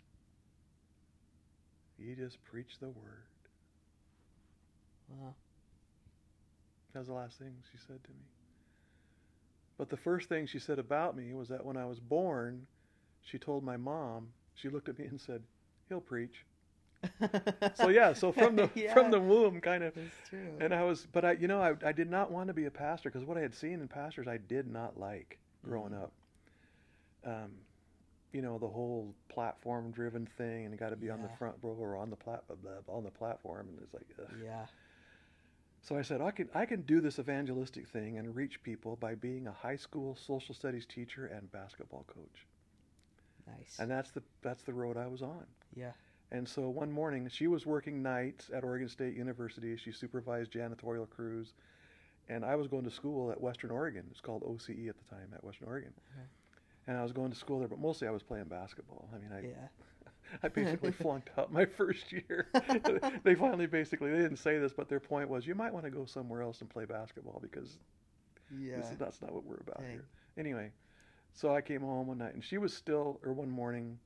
"You 1.99 2.15
just 2.15 2.43
preach 2.45 2.79
the 2.81 2.91
word." 2.91 3.25
Wow. 5.09 5.35
That 6.93 7.01
was 7.01 7.09
the 7.09 7.15
last 7.15 7.39
thing 7.39 7.55
she 7.71 7.79
said 7.79 8.03
to 8.05 8.11
me. 8.11 8.25
But 9.79 9.91
the 9.91 9.97
first 9.97 10.29
thing 10.29 10.47
she 10.47 10.59
said 10.59 10.79
about 10.79 11.17
me 11.17 11.33
was 11.35 11.49
that 11.49 11.65
when 11.65 11.77
I 11.77 11.85
was 11.85 12.01
born, 12.01 12.67
she 13.23 13.39
told 13.39 13.63
my 13.63 13.77
mom, 13.77 14.29
she 14.55 14.69
looked 14.69 14.89
at 14.89 14.99
me 14.99 15.05
and 15.07 15.21
said, 15.21 15.43
He'll 15.89 16.01
preach. 16.01 16.45
So 17.75 17.89
yeah, 17.89 18.13
so 18.15 18.33
from 18.33 18.57
the 18.57 18.71
Yeah, 18.75 18.95
from 18.95 19.11
the 19.11 19.21
womb 19.21 19.61
kind 19.61 19.85
of 19.85 19.95
That's 19.95 20.29
true. 20.29 20.57
and 20.61 20.73
I 20.75 20.83
was 20.83 21.07
but 21.13 21.25
I 21.25 21.33
you 21.33 21.47
know 21.47 21.61
I 21.61 21.75
I 21.87 21.93
did 21.93 22.11
not 22.11 22.31
want 22.31 22.49
to 22.49 22.55
be 22.55 22.65
a 22.65 22.71
pastor 22.71 23.11
because 23.11 23.27
what 23.27 23.37
I 23.37 23.41
had 23.41 23.55
seen 23.55 23.75
in 23.81 23.89
pastors 23.89 24.27
I 24.27 24.39
did 24.39 24.67
not 24.67 24.99
like 24.99 25.39
growing 25.63 25.93
Mhm. 25.93 26.03
up. 26.03 26.13
Um 27.25 27.53
you 28.33 28.43
know 28.43 28.59
the 28.59 28.69
whole 28.69 29.15
platform 29.29 29.91
driven 29.93 30.27
thing 30.39 30.65
and 30.65 30.73
you 30.73 30.79
got 30.79 30.91
to 30.91 30.97
be 30.97 31.11
on 31.11 31.23
the 31.23 31.29
front 31.39 31.57
row 31.63 31.77
or 31.79 31.97
on 31.97 32.11
the 32.11 32.17
plat 32.17 32.43
on 32.89 33.05
the 33.05 33.11
platform 33.11 33.69
and 33.69 33.79
it's 33.83 33.95
like 33.95 34.07
ugh. 34.21 34.27
yeah. 34.43 34.67
So 35.87 35.97
I 35.97 36.03
said, 36.03 36.21
I 36.21 36.33
can 36.33 36.49
I 36.53 36.67
can 36.67 36.83
do 36.83 37.01
this 37.01 37.21
evangelistic 37.21 37.87
thing 37.87 38.19
and 38.19 38.35
reach 38.35 38.61
people 38.65 38.97
by 38.97 39.15
being 39.15 39.47
a 39.47 39.53
high 39.53 39.77
school 39.77 40.17
social 40.17 40.53
studies 40.53 40.85
teacher 40.85 41.27
and 41.27 41.51
basketball 41.53 42.05
coach. 42.09 42.45
Nice. 43.47 43.77
And 43.79 43.89
that's 43.89 44.11
the 44.11 44.23
that's 44.43 44.65
the 44.65 44.75
road 44.75 44.97
I 44.97 45.07
was 45.07 45.23
on. 45.23 45.47
yeah. 45.77 45.93
And 46.33 46.49
so 46.49 46.69
one 46.69 46.91
morning 46.91 47.29
she 47.29 47.47
was 47.47 47.67
working 47.67 48.03
nights 48.03 48.51
at 48.53 48.65
Oregon 48.65 48.89
State 48.89 49.15
University. 49.15 49.77
She 49.77 49.93
supervised 49.93 50.51
janitorial 50.51 51.09
crews. 51.09 51.55
And 52.29 52.45
I 52.45 52.57
was 52.57 52.67
going 52.67 52.83
to 52.83 52.91
school 52.91 53.31
at 53.31 53.41
Western 53.41 53.71
Oregon. 53.71 54.03
It's 54.11 54.21
called 54.21 54.43
OCE 54.43 54.89
at 54.89 54.97
the 54.99 55.05
time 55.09 55.29
at 55.33 55.45
Western 55.45 55.69
Oregon. 55.69 55.93
Okay. 56.13 56.27
And 56.89 56.97
I 56.97 57.05
was 57.05 57.13
going 57.13 57.31
to 57.31 57.37
school 57.37 57.61
there, 57.61 57.69
but 57.69 57.79
mostly 57.79 58.09
I 58.09 58.11
was 58.11 58.25
playing 58.25 58.47
basketball. 58.47 59.09
I 59.15 59.19
mean, 59.19 59.31
I 59.33 59.43
Yeah. 59.43 59.69
I 60.43 60.49
basically 60.49 60.93
flunked 61.03 61.31
out 61.39 61.53
my 61.53 61.65
first 61.65 62.13
year. 62.13 62.49
they 63.25 63.35
finally 63.35 63.67
basically 63.67 64.11
they 64.11 64.19
didn't 64.19 64.39
say 64.39 64.59
this, 64.59 64.73
but 64.73 64.89
their 64.89 65.01
point 65.01 65.29
was 65.29 65.47
you 65.47 65.55
might 65.55 65.73
want 65.73 65.85
to 65.85 65.91
go 65.91 66.05
somewhere 66.05 66.43
else 66.43 66.61
and 66.61 66.71
play 66.71 66.85
basketball 66.85 67.39
because 67.43 67.79
Yeah. 68.51 68.81
is, 68.81 68.91
that's 68.99 69.21
not 69.23 69.33
what 69.33 69.45
we're 69.45 69.57
about 69.61 69.81
Dang. 69.81 69.93
here. 69.93 70.05
Anyway, 70.39 70.71
so 71.33 71.55
I 71.55 71.61
came 71.61 71.81
home 71.81 72.07
one 72.09 72.19
night 72.19 72.35
and 72.35 72.45
she 72.45 72.59
was 72.59 72.73
still, 72.75 73.21
or 73.25 73.33
one 73.33 73.51
morning, 73.51 73.99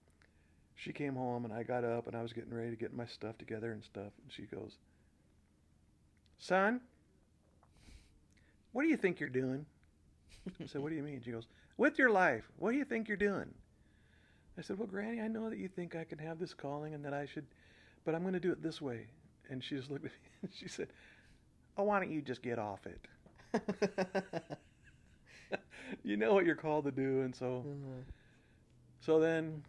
she 0.77 0.93
came 0.93 1.15
home 1.15 1.45
and 1.45 1.53
I 1.53 1.63
got 1.63 1.85
up 1.85 2.07
and 2.07 2.17
I 2.17 2.23
was 2.23 2.33
getting 2.33 2.55
ready 2.55 2.71
to 2.71 2.77
get 2.77 2.93
my 2.95 3.07
stuff 3.07 3.39
together 3.39 3.73
and 3.73 3.85
stuff. 3.85 4.13
And 4.23 4.33
she 4.33 4.43
goes, 4.43 4.79
Son, 6.39 6.81
what 8.73 8.83
do 8.83 8.89
you 8.89 8.97
think 8.97 9.21
you're 9.21 9.29
doing? 9.29 9.67
I 10.63 10.67
said, 10.67 10.83
What 10.83 10.91
do 10.91 10.97
you 10.97 11.03
mean? 11.03 11.21
She 11.23 11.31
goes, 11.33 11.47
With 11.77 11.99
your 11.99 12.11
life, 12.11 12.45
what 12.57 12.73
do 12.73 12.79
you 12.79 12.85
think 12.85 13.09
you're 13.09 13.17
doing? 13.17 13.55
I 14.61 14.63
said, 14.63 14.79
Well, 14.79 14.87
Granny, 14.89 15.23
I 15.23 15.29
know 15.29 15.49
that 15.49 15.59
you 15.59 15.69
think 15.69 15.97
I 15.97 16.05
can 16.05 16.19
have 16.19 16.39
this 16.39 16.53
calling 16.53 16.93
and 16.93 17.03
that 17.07 17.15
I 17.15 17.25
should, 17.25 17.47
but 18.05 18.15
I'm 18.15 18.21
going 18.21 18.35
to 18.35 18.41
do 18.41 18.53
it 18.53 18.63
this 18.63 18.81
way. 18.83 19.07
And 19.49 19.65
she 19.65 19.75
just 19.75 19.91
looked 19.91 20.05
at 20.05 20.11
me 20.13 20.19
and 20.43 20.51
she 20.55 20.69
said, 20.69 20.89
Oh, 21.79 21.85
why 21.85 21.99
don't 21.99 22.11
you 22.13 22.21
just 22.21 22.43
get 22.43 22.59
off 22.59 22.81
it? 22.87 23.01
you 26.05 26.19
know 26.19 26.35
what 26.35 26.45
you're 26.45 26.55
called 26.55 26.85
to 26.85 26.91
do. 26.91 27.23
And 27.23 27.35
so, 27.35 27.65
Uh-huh. 27.67 28.03
so 29.01 29.19
then, 29.19 29.63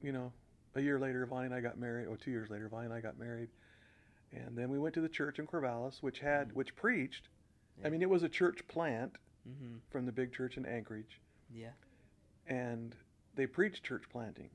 you 0.00 0.12
know, 0.12 0.32
a 0.76 0.80
year 0.80 1.00
later, 1.00 1.26
Vonnie 1.26 1.46
and 1.46 1.54
I 1.54 1.60
got 1.60 1.76
married. 1.76 2.06
Or 2.06 2.16
two 2.16 2.30
years 2.30 2.50
later, 2.50 2.68
Vonnie 2.68 2.84
and 2.84 2.94
I 2.94 3.00
got 3.00 3.18
married. 3.18 3.48
And 4.32 4.56
then 4.56 4.68
we 4.70 4.78
went 4.78 4.94
to 4.94 5.00
the 5.00 5.08
church 5.08 5.40
in 5.40 5.46
Corvallis, 5.48 6.02
which 6.04 6.20
had 6.20 6.50
Mhm. 6.50 6.54
which 6.54 6.76
preached. 6.76 7.28
Yeah. 7.80 7.88
I 7.88 7.90
mean, 7.90 8.02
it 8.02 8.08
was 8.10 8.22
a 8.22 8.28
church 8.28 8.64
plant 8.68 9.16
Mm-hmm. 9.48 9.78
from 9.90 10.04
the 10.06 10.12
big 10.12 10.32
church 10.32 10.56
in 10.58 10.66
Anchorage, 10.66 11.20
Yeah. 11.50 11.70
and 12.46 12.94
they 13.38 13.46
preached 13.46 13.84
church 13.84 14.02
planting. 14.10 14.50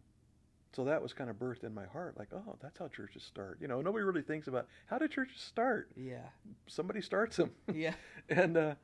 So 0.74 0.84
that 0.86 1.02
was 1.02 1.14
kind 1.14 1.30
of 1.30 1.38
birthed 1.38 1.64
in 1.64 1.74
my 1.74 1.86
heart, 1.86 2.18
like, 2.18 2.30
oh, 2.34 2.58
that's 2.62 2.78
how 2.80 2.88
churches 2.90 3.24
start. 3.24 3.58
You 3.62 3.68
know, 3.68 3.80
nobody 3.82 4.04
really 4.04 4.22
thinks 4.24 4.48
about 4.48 4.68
how 4.88 4.98
do 4.98 5.08
churches 5.08 5.40
start. 5.40 5.90
Yeah. 5.96 6.26
Somebody 6.68 7.00
starts 7.02 7.38
them, 7.38 7.52
Yeah. 7.74 7.94
and 8.28 8.58
uh, 8.58 8.76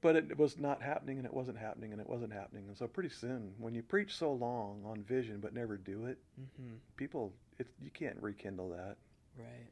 but 0.00 0.16
it 0.16 0.36
was 0.38 0.58
not 0.58 0.82
happening, 0.82 1.16
and 1.16 1.24
it 1.26 1.32
wasn't 1.32 1.56
happening, 1.56 1.92
and 1.92 2.00
it 2.00 2.08
wasn't 2.08 2.32
happening, 2.32 2.64
and 2.68 2.76
so 2.76 2.86
pretty 2.86 3.08
soon, 3.08 3.54
when 3.58 3.74
you 3.74 3.82
preach 3.82 4.14
so 4.14 4.32
long 4.32 4.82
on 4.84 5.02
vision 5.04 5.38
but 5.40 5.54
never 5.54 5.76
do 5.76 6.04
it, 6.06 6.18
Mm-hmm. 6.40 6.74
people, 6.96 7.32
it, 7.58 7.66
you 7.82 7.90
can't 7.90 8.16
rekindle 8.20 8.68
that. 8.70 8.96
Right. 9.38 9.70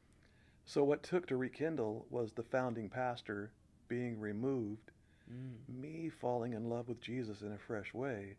So 0.65 0.83
what 0.83 1.03
took 1.03 1.27
to 1.27 1.35
rekindle 1.37 2.05
was 2.09 2.31
the 2.31 2.41
founding 2.43 2.89
pastor 2.89 3.51
being 3.87 4.19
removed, 4.19 4.89
Mm. 5.31 5.81
me 5.81 6.09
falling 6.09 6.51
in 6.51 6.67
love 6.69 6.89
with 6.89 6.99
Jesus 6.99 7.41
in 7.43 7.53
a 7.53 7.57
fresh 7.57 7.93
way, 7.93 8.35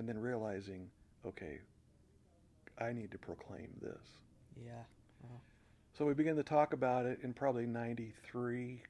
and 0.00 0.08
then 0.08 0.18
realizing, 0.18 0.88
okay, 1.26 1.58
I 2.78 2.90
need 2.94 3.10
to 3.10 3.18
proclaim 3.18 3.68
this. 3.82 4.08
Yeah. 4.64 4.72
So 5.92 6.06
we 6.06 6.14
began 6.14 6.36
to 6.36 6.42
talk 6.42 6.72
about 6.72 7.04
it 7.04 7.18
in 7.22 7.34
probably 7.34 7.66
'93. 7.66 8.82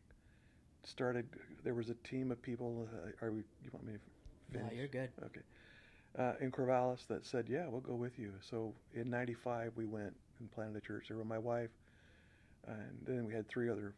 Started. 0.84 1.26
There 1.64 1.74
was 1.74 1.90
a 1.90 1.94
team 2.08 2.30
of 2.30 2.40
people. 2.40 2.88
Uh, 2.94 3.26
are 3.26 3.32
we? 3.32 3.40
You 3.64 3.70
want 3.72 3.84
me 3.86 3.94
to 3.94 4.56
No, 4.56 4.60
finish? 4.68 4.78
you're 4.78 4.86
good. 4.86 5.10
Okay. 5.24 5.40
Uh, 6.16 6.34
in 6.40 6.52
Corvallis 6.52 7.04
that 7.08 7.26
said, 7.26 7.46
yeah, 7.48 7.66
we'll 7.68 7.80
go 7.80 7.94
with 7.96 8.16
you. 8.16 8.32
So 8.48 8.72
in 8.94 9.10
'95 9.10 9.72
we 9.74 9.86
went 9.86 10.14
and 10.38 10.48
planted 10.52 10.76
a 10.76 10.80
church 10.80 11.06
there 11.08 11.16
with 11.16 11.26
my 11.26 11.38
wife, 11.38 11.70
and 12.68 12.96
then 13.04 13.26
we 13.26 13.34
had 13.34 13.48
three 13.48 13.68
other, 13.68 13.94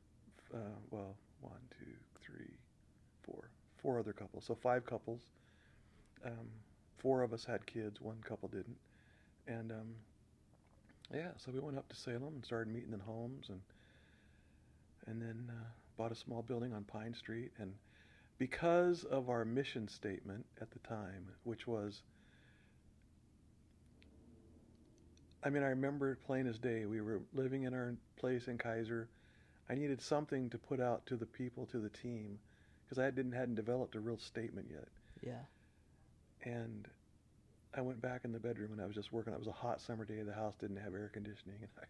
uh, 0.55 0.59
well, 0.91 1.15
one, 1.43 1.61
two, 1.79 1.93
three, 2.23 2.55
four, 3.23 3.51
four 3.83 3.99
other 3.99 4.15
couples. 4.15 4.45
So 4.47 4.55
five 4.55 4.87
couples. 4.87 5.21
Um, 6.25 6.49
four 7.03 7.23
of 7.23 7.33
us 7.33 7.45
had 7.45 7.67
kids. 7.67 8.01
One 8.01 8.19
couple 8.27 8.49
didn't, 8.49 8.79
and 9.47 9.73
um, 9.73 9.89
yeah, 11.13 11.33
so 11.37 11.51
we 11.53 11.61
went 11.61 11.77
up 11.77 11.89
to 11.89 11.97
Salem 11.97 12.35
and 12.35 12.45
started 12.45 12.73
meeting 12.73 12.93
in 12.93 13.01
homes, 13.01 13.49
and 13.49 13.61
and 15.07 15.21
then 15.21 15.51
uh, 15.51 15.65
bought 15.97 16.13
a 16.13 16.15
small 16.15 16.43
building 16.43 16.73
on 16.73 16.85
Pine 16.85 17.15
Street, 17.15 17.51
and 17.59 17.75
because 18.39 19.05
of 19.05 19.29
our 19.29 19.45
mission 19.45 19.89
statement 19.89 20.45
at 20.61 20.71
the 20.71 20.79
time, 20.81 21.27
which 21.45 21.67
was, 21.67 22.03
I 25.45 25.51
mean, 25.51 25.63
I 25.63 25.69
remember 25.69 26.19
plain 26.27 26.47
as 26.47 26.59
day. 26.59 26.87
We 26.87 27.01
were 27.01 27.21
living 27.35 27.65
in 27.65 27.75
our 27.75 27.95
place 28.17 28.49
in 28.49 28.59
Keizer. 28.59 29.07
I 29.69 29.75
needed 29.75 30.01
something 30.01 30.51
to 30.51 30.59
put 30.59 30.81
out 30.81 31.07
to 31.07 31.17
the 31.17 31.27
people, 31.27 31.67
to 31.67 31.79
the 31.79 31.89
team, 31.89 32.39
because 32.85 32.99
I 32.99 33.11
didn't 33.11 33.33
hadn't 33.33 33.55
developed 33.55 33.95
a 33.95 34.01
real 34.01 34.19
statement 34.19 34.69
yet. 34.71 34.89
Yeah. 35.21 35.43
And 36.43 36.89
I 37.75 37.81
went 37.81 38.01
back 38.03 38.23
in 38.25 38.33
the 38.33 38.39
bedroom 38.41 38.73
and 38.73 38.81
I 38.81 38.87
was 38.87 38.95
just 38.95 39.13
working. 39.13 39.33
It 39.33 39.39
was 39.39 39.49
a 39.49 39.53
hot 39.53 39.81
summer 39.81 40.05
day. 40.05 40.23
The 40.23 40.33
house 40.35 40.55
didn't 40.61 40.77
have 40.77 40.95
air 40.95 41.11
conditioning, 41.13 41.57
and 41.61 41.71
I 41.79 41.85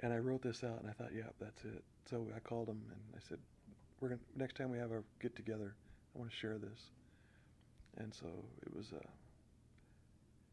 and 0.00 0.12
I 0.12 0.18
wrote 0.18 0.42
this 0.42 0.64
out 0.64 0.80
and 0.80 0.88
I 0.88 0.92
thought, 0.92 1.12
yeah, 1.14 1.30
that's 1.40 1.64
it. 1.64 1.82
So 2.10 2.26
I 2.34 2.40
called 2.40 2.68
them 2.68 2.82
and 2.90 3.00
I 3.16 3.20
said, 3.28 3.38
we're 4.00 4.08
gonna 4.10 4.20
next 4.36 4.56
time 4.56 4.70
we 4.70 4.78
have 4.78 4.90
our 4.90 5.04
get 5.20 5.36
together, 5.36 5.74
I 6.14 6.18
want 6.18 6.30
to 6.30 6.36
share 6.36 6.58
this. 6.58 6.90
And 7.98 8.12
so 8.14 8.26
it 8.62 8.74
was 8.74 8.92
uh, 8.94 9.06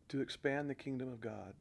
to 0.10 0.22
expand 0.22 0.70
the 0.70 0.76
kingdom 0.76 1.10
of 1.12 1.22
God 1.22 1.54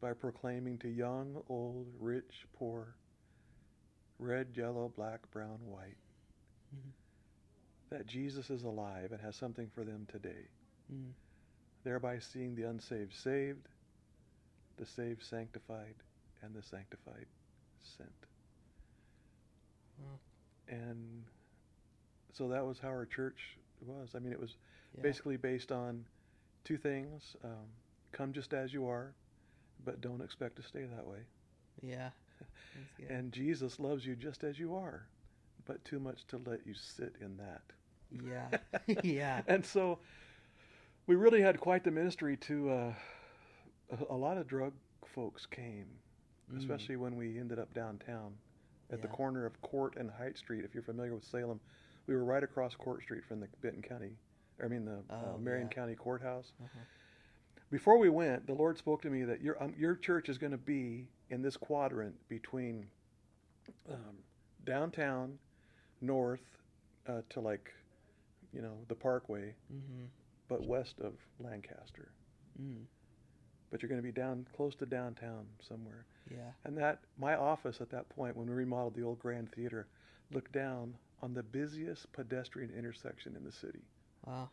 by 0.00 0.12
proclaiming 0.12 0.78
to 0.78 0.88
young, 0.88 1.42
old, 1.48 1.86
rich, 2.00 2.46
poor, 2.56 2.94
red, 4.18 4.48
yellow, 4.54 4.92
black, 4.96 5.28
brown, 5.30 5.58
white, 5.66 5.96
Mhm. 6.74 6.92
That 7.90 8.06
Jesus 8.06 8.50
is 8.50 8.64
alive 8.64 9.12
and 9.12 9.20
has 9.20 9.36
something 9.36 9.68
for 9.74 9.84
them 9.84 10.06
today, 10.10 10.48
Mm. 10.92 11.12
thereby 11.84 12.18
seeing 12.18 12.54
the 12.54 12.64
unsaved 12.64 13.14
saved, 13.14 13.68
the 14.76 14.86
saved 14.86 15.22
sanctified, 15.22 15.94
and 16.42 16.54
the 16.54 16.62
sanctified 16.62 17.26
sent. 17.80 18.26
Wow. 19.98 20.18
And 20.68 21.24
so 22.32 22.48
that 22.48 22.64
was 22.64 22.78
how 22.78 22.88
our 22.88 23.06
church 23.06 23.58
was. 23.80 24.14
I 24.14 24.18
mean, 24.18 24.32
it 24.32 24.40
was 24.40 24.56
Yeah. 24.94 25.02
basically 25.02 25.36
based 25.36 25.72
on 25.72 26.06
two 26.64 26.76
things 26.76 27.36
um, 27.42 27.68
come 28.12 28.32
just 28.32 28.54
as 28.54 28.72
you 28.72 28.86
are, 28.86 29.14
but 29.84 30.00
don't 30.00 30.20
expect 30.20 30.56
to 30.56 30.62
stay 30.62 30.84
that 30.84 31.06
way. 31.06 31.24
Yeah. 31.82 32.10
And 33.08 33.32
Jesus 33.32 33.80
loves 33.80 34.04
you 34.06 34.14
just 34.14 34.44
as 34.44 34.58
you 34.58 34.74
are, 34.74 35.06
but 35.64 35.84
too 35.84 35.98
much 35.98 36.24
to 36.28 36.38
let 36.38 36.66
you 36.66 36.74
sit 36.74 37.16
in 37.20 37.36
that. 37.38 37.62
Yeah. 38.10 38.48
yeah. 39.04 39.42
And 39.46 39.64
so 39.64 39.98
we 41.06 41.14
really 41.16 41.40
had 41.40 41.60
quite 41.60 41.84
the 41.84 41.90
ministry 41.90 42.36
to 42.38 42.70
uh, 42.70 42.92
a, 44.10 44.14
a 44.14 44.16
lot 44.16 44.36
of 44.38 44.46
drug 44.46 44.72
folks 45.14 45.46
came, 45.46 45.86
Mm. 46.52 46.58
especially 46.58 46.96
when 46.96 47.14
we 47.16 47.38
ended 47.38 47.58
up 47.58 47.74
downtown 47.74 48.32
at 48.90 49.02
the 49.02 49.08
corner 49.08 49.44
of 49.44 49.60
Court 49.60 49.96
and 49.98 50.10
High 50.10 50.32
Street. 50.32 50.64
If 50.64 50.72
you're 50.72 50.82
familiar 50.82 51.14
with 51.14 51.24
Salem, 51.24 51.60
we 52.06 52.14
were 52.14 52.24
right 52.24 52.42
across 52.42 52.74
Court 52.74 53.02
Street 53.02 53.22
from 53.28 53.40
the 53.40 53.48
Benton 53.60 53.82
County, 53.82 54.12
I 54.64 54.66
mean 54.66 54.86
the 54.86 55.02
uh, 55.14 55.34
Oh, 55.34 55.38
Marion 55.38 55.68
yeah. 55.70 55.74
County 55.74 55.94
Courthouse. 55.94 56.52
Uh-huh. 56.64 56.80
Before 57.70 57.98
we 57.98 58.08
went, 58.08 58.46
the 58.46 58.54
Lord 58.54 58.78
spoke 58.78 59.02
to 59.02 59.10
me 59.10 59.24
that 59.24 59.42
your 59.42 59.62
um, 59.62 59.74
your 59.76 59.94
church 59.94 60.30
is 60.30 60.38
going 60.38 60.52
to 60.52 60.56
be 60.56 61.06
in 61.28 61.42
this 61.42 61.54
quadrant 61.58 62.14
between 62.30 62.86
um, 63.90 64.16
downtown, 64.64 65.38
north 66.00 66.40
uh, 67.06 67.20
to 67.28 67.40
like, 67.40 67.70
you 68.52 68.62
know, 68.62 68.78
the 68.88 68.94
Parkway, 68.94 69.54
Mm-hmm. 69.72 70.04
but 70.48 70.66
west 70.66 70.94
of 71.00 71.12
Lancaster. 71.40 72.08
Mm. 72.60 72.84
But 73.70 73.82
you're 73.82 73.88
going 73.88 74.00
to 74.00 74.06
be 74.06 74.12
down 74.12 74.46
close 74.56 74.74
to 74.76 74.86
downtown 74.86 75.46
somewhere. 75.68 76.06
Yeah. 76.30 76.50
And 76.64 76.76
that 76.78 77.00
my 77.18 77.36
office 77.36 77.80
at 77.80 77.90
that 77.90 78.08
point, 78.08 78.36
when 78.36 78.48
we 78.48 78.54
remodeled 78.54 78.94
the 78.94 79.02
old 79.02 79.18
Grand 79.18 79.52
Theater, 79.52 79.86
looked 80.32 80.52
down 80.52 80.94
on 81.22 81.34
the 81.34 81.42
busiest 81.42 82.10
pedestrian 82.12 82.70
intersection 82.76 83.36
in 83.36 83.44
the 83.44 83.52
city. 83.52 83.82
Wow. 84.26 84.48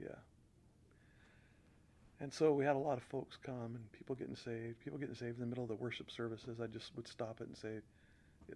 Yeah. 0.00 0.14
And 2.20 2.32
so 2.32 2.52
we 2.52 2.64
had 2.64 2.76
a 2.76 2.78
lot 2.78 2.96
of 2.96 3.04
folks 3.04 3.36
come 3.44 3.74
and 3.74 3.92
people 3.92 4.14
getting 4.14 4.36
saved, 4.36 4.80
people 4.82 4.98
getting 4.98 5.14
saved 5.14 5.34
in 5.36 5.40
the 5.40 5.46
middle 5.46 5.64
of 5.64 5.68
the 5.68 5.74
worship 5.74 6.10
services. 6.10 6.60
I 6.62 6.66
just 6.66 6.94
would 6.96 7.06
stop 7.08 7.40
it 7.40 7.48
and 7.48 7.56
say, 7.56 7.80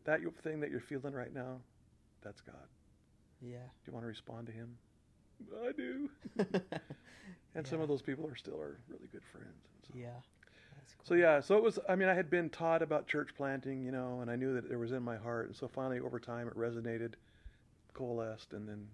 that 0.05 0.21
thing 0.43 0.61
that 0.61 0.71
you're 0.71 0.81
feeling 0.81 1.13
right 1.13 1.35
now, 1.35 1.59
that's 2.23 2.41
God. 2.41 2.55
Yeah. 3.41 3.59
Do 3.59 3.87
you 3.87 3.93
want 3.93 4.05
to 4.05 4.09
respond 4.09 4.47
to 4.47 4.53
Him? 4.53 4.77
I 5.67 5.73
do. 5.73 6.11
And 7.55 7.67
some 7.67 7.81
of 7.81 7.89
those 7.89 8.03
people 8.03 8.27
are 8.27 8.37
still 8.37 8.55
our 8.55 8.79
really 8.89 9.09
good 9.11 9.25
friends. 9.33 9.49
And 9.49 9.87
so. 9.87 9.93
Yeah. 9.99 10.07
Cool. 10.07 11.05
So 11.05 11.15
yeah, 11.15 11.41
so 11.41 11.57
it 11.57 11.63
was. 11.63 11.79
I 11.89 11.97
mean, 11.97 12.09
I 12.09 12.15
had 12.15 12.31
been 12.31 12.49
taught 12.51 12.83
about 12.83 13.07
church 13.07 13.31
planting, 13.37 13.83
you 13.83 13.91
know, 13.91 14.21
and 14.21 14.31
I 14.31 14.37
knew 14.37 14.55
that 14.55 14.71
it 14.71 14.77
was 14.77 14.93
in 14.93 15.03
my 15.03 15.17
heart. 15.17 15.49
And 15.49 15.57
so 15.57 15.69
finally, 15.69 16.01
over 16.01 16.21
time, 16.21 16.47
it 16.47 16.57
resonated, 16.57 17.15
coalesced, 17.95 18.53
and 18.53 18.69
then 18.69 18.87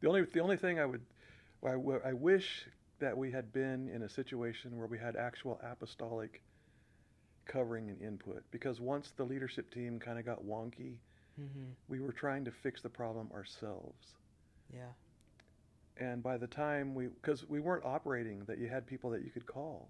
the 0.00 0.08
only 0.08 0.22
the 0.22 0.40
only 0.40 0.56
thing 0.56 0.78
I 0.78 0.86
would, 0.86 1.00
I 1.64 2.12
wish 2.12 2.66
that 2.98 3.16
we 3.16 3.30
had 3.30 3.52
been 3.52 3.88
in 3.88 4.02
a 4.02 4.08
situation 4.08 4.76
where 4.76 4.86
we 4.86 4.98
had 4.98 5.16
actual 5.16 5.60
apostolic 5.62 6.42
covering 7.46 7.90
and 7.90 8.00
input. 8.00 8.44
Because 8.50 8.80
once 8.80 9.12
the 9.16 9.24
leadership 9.24 9.72
team 9.72 9.98
kind 9.98 10.18
of 10.18 10.24
got 10.24 10.44
wonky, 10.44 10.94
Mm-hmm. 11.40 11.64
we 11.88 12.00
were 12.00 12.12
trying 12.12 12.44
to 12.46 12.50
fix 12.50 12.80
the 12.80 12.88
problem 12.88 13.28
ourselves. 13.34 14.14
Yeah. 14.72 14.88
And 15.98 16.22
by 16.22 16.38
the 16.38 16.46
time 16.46 16.94
we, 16.94 17.06
because 17.08 17.46
we 17.48 17.60
weren't 17.60 17.84
operating 17.84 18.42
that 18.46 18.58
you 18.58 18.68
had 18.68 18.86
people 18.86 19.10
that 19.10 19.22
you 19.22 19.30
could 19.30 19.46
call. 19.46 19.88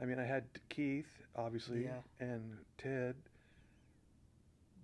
I 0.00 0.06
mean, 0.06 0.18
I 0.18 0.24
had 0.24 0.44
Keith, 0.68 1.06
obviously, 1.36 1.84
Yeah. 1.84 2.00
and 2.20 2.56
Ted, 2.78 3.14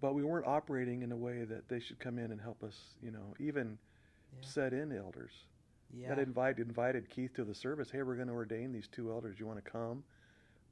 but 0.01 0.15
we 0.15 0.23
weren't 0.23 0.47
operating 0.47 1.03
in 1.03 1.11
a 1.13 1.17
way 1.17 1.45
that 1.45 1.69
they 1.69 1.81
should 1.81 1.99
come 1.99 2.19
in 2.19 2.31
and 2.31 2.41
help 2.41 2.63
us, 2.63 2.95
you 3.03 3.11
know, 3.11 3.35
even 3.41 3.79
Yeah. 4.37 4.47
set 4.47 4.73
in 4.73 4.93
elders. 4.93 5.33
Yeah. 5.91 6.09
That 6.09 6.19
invited 6.19 6.67
invited 6.67 7.09
Keith 7.09 7.33
to 7.35 7.45
the 7.45 7.55
service. 7.55 7.91
Hey, 7.91 8.03
we're 8.03 8.17
going 8.17 8.29
to 8.29 8.35
ordain 8.35 8.73
these 8.73 8.89
two 8.89 9.11
elders. 9.11 9.39
You 9.41 9.47
want 9.47 9.65
to 9.65 9.71
come? 9.71 10.05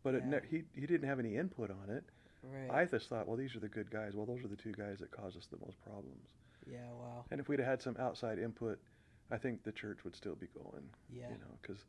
But 0.02 0.14
it 0.16 0.24
ne- 0.24 0.46
he 0.48 0.64
he 0.74 0.86
didn't 0.86 1.08
have 1.08 1.18
any 1.18 1.36
input 1.36 1.70
on 1.70 1.88
it. 1.88 2.04
Right. 2.52 2.70
I 2.70 2.84
just 2.84 3.08
thought, 3.08 3.26
well, 3.26 3.36
these 3.36 3.54
are 3.56 3.60
the 3.60 3.68
good 3.68 3.90
guys. 3.90 4.12
Well, 4.14 4.26
those 4.26 4.44
are 4.44 4.48
the 4.48 4.56
two 4.56 4.72
guys 4.72 4.98
that 5.00 5.10
caused 5.10 5.36
us 5.36 5.46
the 5.50 5.58
most 5.64 5.80
problems. 5.82 6.26
yeah. 6.66 6.90
Wow. 6.98 7.24
And 7.30 7.40
if 7.40 7.48
we'd 7.48 7.58
have 7.60 7.68
had 7.68 7.82
some 7.82 7.96
outside 7.98 8.38
input, 8.38 8.78
I 9.30 9.38
think 9.38 9.62
the 9.64 9.72
church 9.72 9.98
would 10.04 10.14
still 10.16 10.34
be 10.34 10.48
going. 10.54 10.84
Yeah. 11.10 11.28
You 11.28 11.36
know, 11.38 11.58
because 11.62 11.84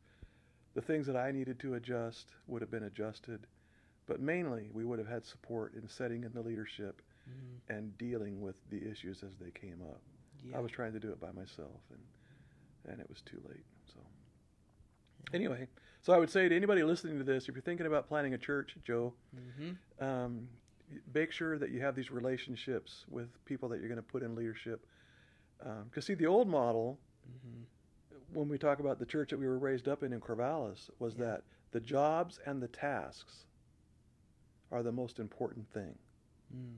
the 0.74 0.80
things 0.82 1.06
that 1.06 1.16
I 1.16 1.30
needed 1.32 1.58
to 1.60 1.74
adjust 1.74 2.26
would 2.46 2.62
have 2.62 2.70
been 2.70 2.84
adjusted, 2.84 3.46
but 4.06 4.20
mainly 4.20 4.70
we 4.72 4.84
would 4.84 4.98
have 4.98 5.08
had 5.08 5.24
support 5.24 5.74
in 5.74 5.88
setting 5.88 6.24
in 6.24 6.32
the 6.32 6.42
leadership 6.42 7.02
Mm-hmm. 7.28 7.72
and 7.76 7.98
dealing 7.98 8.40
with 8.40 8.54
the 8.70 8.88
issues 8.88 9.24
as 9.24 9.32
they 9.40 9.50
came 9.50 9.80
up. 9.82 10.00
Yeah. 10.48 10.58
I 10.58 10.60
was 10.60 10.70
trying 10.70 10.92
to 10.92 11.00
do 11.00 11.10
it 11.10 11.20
by 11.20 11.32
myself, 11.32 11.80
and 11.90 11.98
and 12.92 13.00
it 13.00 13.08
was 13.08 13.20
too 13.22 13.42
late. 13.48 13.64
So 13.92 13.98
Anyway, 15.34 15.66
so 16.06 16.12
I 16.12 16.18
would 16.18 16.30
say 16.30 16.48
to 16.48 16.54
anybody 16.54 16.84
listening 16.84 17.18
to 17.18 17.24
this, 17.24 17.48
if 17.48 17.56
you're 17.56 17.62
thinking 17.62 17.84
about 17.86 18.06
planning 18.06 18.32
a 18.32 18.38
church, 18.38 18.76
Joe, 18.84 19.12
Mm-hmm. 19.36 20.04
um, 20.04 20.46
make 21.12 21.32
sure 21.32 21.58
that 21.58 21.70
you 21.70 21.80
have 21.80 21.96
these 21.96 22.12
relationships 22.12 23.04
with 23.10 23.26
people 23.44 23.68
that 23.70 23.80
you're 23.80 23.88
going 23.88 23.96
to 23.96 24.02
put 24.02 24.22
in 24.22 24.36
leadership. 24.36 24.86
Because 25.58 26.06
see, 26.06 26.14
the 26.14 26.26
old 26.26 26.46
model, 26.46 27.00
Mm-hmm. 27.28 28.38
when 28.38 28.48
we 28.48 28.56
talk 28.56 28.78
about 28.78 29.00
the 29.00 29.04
church 29.04 29.30
that 29.30 29.38
we 29.40 29.48
were 29.48 29.58
raised 29.58 29.88
up 29.88 30.04
in 30.04 30.12
in 30.12 30.20
Corvallis, 30.20 30.90
was 31.00 31.14
Yeah. 31.18 31.24
that 31.24 31.42
the 31.72 31.80
jobs 31.80 32.38
and 32.46 32.62
the 32.62 32.68
tasks 32.68 33.46
are 34.70 34.84
the 34.84 34.92
most 34.92 35.18
important 35.18 35.68
thing. 35.72 35.98
Mm. 36.56 36.76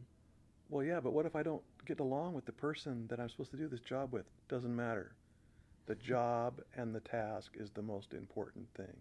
Well, 0.71 0.83
yeah, 0.87 1.01
but 1.01 1.13
what 1.13 1.27
if 1.27 1.37
I 1.37 1.43
don't 1.43 1.63
get 1.85 2.01
along 2.01 2.33
with 2.33 2.47
the 2.47 2.53
person 2.53 3.07
that 3.09 3.21
I'm 3.21 3.29
supposed 3.29 3.51
to 3.51 3.59
do 3.59 3.69
this 3.69 3.81
job 3.81 4.11
with? 4.11 4.25
Doesn't 4.49 4.75
matter. 4.75 5.13
The 5.85 5.95
job 6.13 6.63
and 6.75 6.95
the 6.95 7.01
task 7.01 7.53
is 7.59 7.71
the 7.71 7.83
most 7.83 8.15
important 8.15 8.67
thing. 8.75 8.97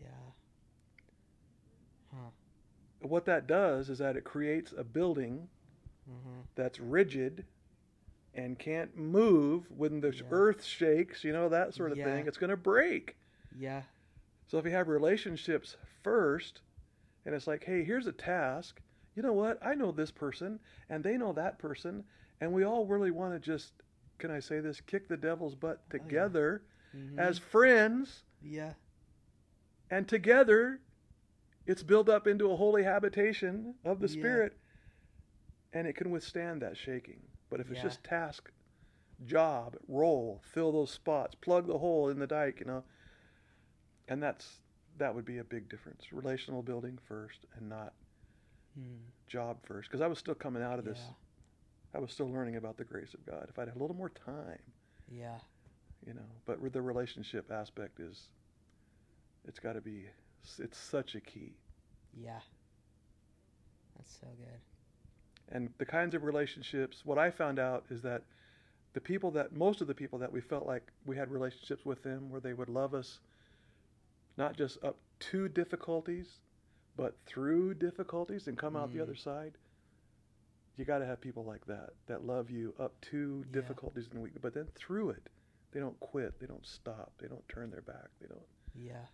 Yeah. 0.00 0.08
Huh. 2.14 2.30
What 3.00 3.24
that 3.26 3.46
does 3.46 3.88
is 3.90 3.98
that 3.98 4.16
it 4.16 4.24
creates 4.24 4.72
a 4.76 4.84
building 4.84 5.48
Mm-hmm. 6.08 6.40
that's 6.54 6.80
rigid 6.80 7.44
and 8.32 8.58
can't 8.58 8.96
move 8.96 9.70
when 9.70 10.00
the 10.00 10.08
Yeah. 10.14 10.22
earth 10.30 10.64
shakes, 10.64 11.22
you 11.22 11.32
know, 11.34 11.50
that 11.50 11.74
sort 11.74 11.92
of 11.92 11.98
Yeah. 11.98 12.04
thing. 12.04 12.26
It's 12.26 12.38
going 12.38 12.48
to 12.48 12.56
break. 12.56 13.16
Yeah. 13.54 13.82
So 14.46 14.56
if 14.58 14.64
you 14.64 14.70
have 14.70 14.88
relationships 14.88 15.76
first, 16.02 16.62
and 17.26 17.34
it's 17.34 17.46
like, 17.46 17.64
hey, 17.64 17.84
here's 17.84 18.06
a 18.06 18.12
task. 18.12 18.80
You 19.14 19.22
know 19.22 19.34
what? 19.34 19.58
I 19.60 19.74
know 19.74 19.92
this 19.92 20.10
person, 20.10 20.60
and 20.88 21.04
they 21.04 21.18
know 21.18 21.34
that 21.34 21.58
person, 21.58 22.04
and 22.40 22.52
we 22.54 22.64
all 22.64 22.86
really 22.86 23.10
want 23.10 23.34
to 23.34 23.38
just, 23.38 23.74
can 24.16 24.30
I 24.30 24.40
say 24.40 24.60
this, 24.60 24.80
kick 24.80 25.08
the 25.08 25.16
devil's 25.18 25.54
butt 25.56 25.80
Oh, 25.82 25.84
yeah. 25.94 25.98
together 26.02 26.62
Mhm. 26.96 27.18
as 27.18 27.38
friends, 27.38 28.24
yeah. 28.40 28.72
and 29.90 30.08
together 30.08 30.80
it's 31.68 31.82
built 31.84 32.08
up 32.08 32.26
into 32.26 32.50
a 32.50 32.56
holy 32.56 32.82
habitation 32.82 33.74
of 33.84 34.00
the 34.00 34.08
Yeah. 34.08 34.12
Spirit, 34.20 34.58
and 35.72 35.86
it 35.86 35.92
can 35.94 36.10
withstand 36.10 36.62
that 36.62 36.76
shaking. 36.76 37.22
But 37.50 37.60
if 37.60 37.68
it's 37.70 37.76
Yeah. 37.76 37.82
just 37.84 38.02
task, 38.02 38.50
job, 39.26 39.76
role, 39.86 40.40
fill 40.42 40.72
those 40.72 40.90
spots, 40.90 41.34
plug 41.34 41.66
the 41.66 41.78
hole 41.78 42.08
in 42.08 42.18
the 42.18 42.26
dike, 42.26 42.60
you 42.60 42.66
know, 42.66 42.84
and 44.08 44.22
that's 44.22 44.60
that 44.96 45.14
would 45.14 45.24
be 45.24 45.38
a 45.38 45.44
big 45.44 45.68
difference. 45.68 46.12
Relational 46.12 46.60
building 46.60 46.98
first, 46.98 47.46
and 47.54 47.68
not 47.68 47.94
Mm. 48.76 48.98
job 49.28 49.64
first. 49.64 49.88
Because 49.88 50.00
I 50.00 50.08
was 50.08 50.18
still 50.18 50.34
coming 50.34 50.60
out 50.62 50.80
of 50.80 50.84
this. 50.84 50.98
Yeah. 50.98 51.14
I 51.94 51.98
was 52.00 52.12
still 52.12 52.28
learning 52.28 52.56
about 52.56 52.76
the 52.78 52.84
grace 52.84 53.14
of 53.14 53.24
God. 53.24 53.48
If 53.48 53.58
I'd 53.60 53.68
had 53.68 53.76
a 53.76 53.80
little 53.80 53.94
more 53.96 54.08
time, 54.10 54.72
Yeah. 55.08 55.38
you 56.04 56.14
know, 56.14 56.26
but 56.46 56.72
the 56.72 56.82
relationship 56.82 57.50
aspect 57.52 58.00
is, 58.00 58.28
it's 59.44 59.60
got 59.60 59.74
to 59.74 59.80
be, 59.80 60.10
it's 60.58 60.78
such 60.78 61.14
a 61.14 61.20
key. 61.20 61.52
Yeah. 62.14 62.40
That's 63.96 64.16
so 64.20 64.26
good. 64.38 64.60
and 65.54 65.70
the 65.78 65.84
kinds 65.86 66.14
of 66.14 66.22
relationships 66.24 67.02
what 67.04 67.18
i 67.18 67.30
found 67.30 67.58
out 67.58 67.84
is 67.90 68.02
that 68.02 68.22
the 68.92 69.00
people 69.00 69.30
that 69.32 69.52
most 69.56 69.80
of 69.80 69.86
the 69.86 69.94
people 69.94 70.18
that 70.18 70.32
we 70.32 70.40
felt 70.40 70.66
like 70.66 70.92
we 71.06 71.16
had 71.16 71.30
relationships 71.30 71.84
with 71.84 72.02
them 72.02 72.30
where 72.30 72.40
they 72.40 72.52
would 72.52 72.68
love 72.68 72.94
us 72.94 73.20
not 74.36 74.56
just 74.56 74.82
up 74.84 74.96
to 75.18 75.48
difficulties 75.48 76.40
but 76.96 77.16
through 77.26 77.74
difficulties 77.74 78.46
and 78.46 78.56
come 78.58 78.76
out 78.76 78.92
the 78.92 78.98
Mm. 78.98 79.02
other 79.02 79.14
side 79.16 79.54
you 80.76 80.84
got 80.84 80.98
to 80.98 81.06
have 81.06 81.20
people 81.20 81.44
like 81.44 81.64
that 81.66 81.90
that 82.06 82.24
love 82.24 82.50
you 82.50 82.74
up 82.78 82.92
to 83.10 83.44
Yeah. 83.46 83.52
difficulties 83.60 84.08
and 84.12 84.22
weakness 84.22 84.42
but 84.42 84.54
then 84.54 84.66
through 84.76 85.10
it 85.10 85.28
they 85.72 85.80
don't 85.80 85.98
quit 86.00 86.38
they 86.40 86.46
don't 86.46 86.66
stop 86.66 87.12
they 87.18 87.26
don't 87.28 87.46
turn 87.48 87.70
their 87.70 87.82
back 87.82 88.08
they 88.20 88.26
don't 88.28 88.46
Yeah. 88.74 89.06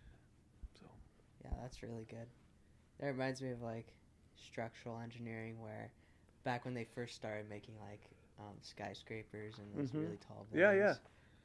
Yeah, 1.55 1.61
that's 1.61 1.83
really 1.83 2.05
good. 2.09 2.27
That 2.99 3.07
reminds 3.07 3.41
me 3.41 3.51
of 3.51 3.61
like 3.61 3.87
structural 4.35 4.99
engineering, 4.99 5.61
where 5.61 5.91
back 6.43 6.65
when 6.65 6.73
they 6.73 6.83
first 6.83 7.15
started 7.15 7.49
making 7.49 7.75
like 7.79 8.01
um, 8.39 8.55
skyscrapers 8.61 9.57
and 9.57 9.67
those 9.77 9.91
Mhm. 9.91 10.01
really 10.03 10.17
tall 10.17 10.45
buildings, 10.51 10.59
yeah. 10.59 10.73
yeah. 10.73 10.95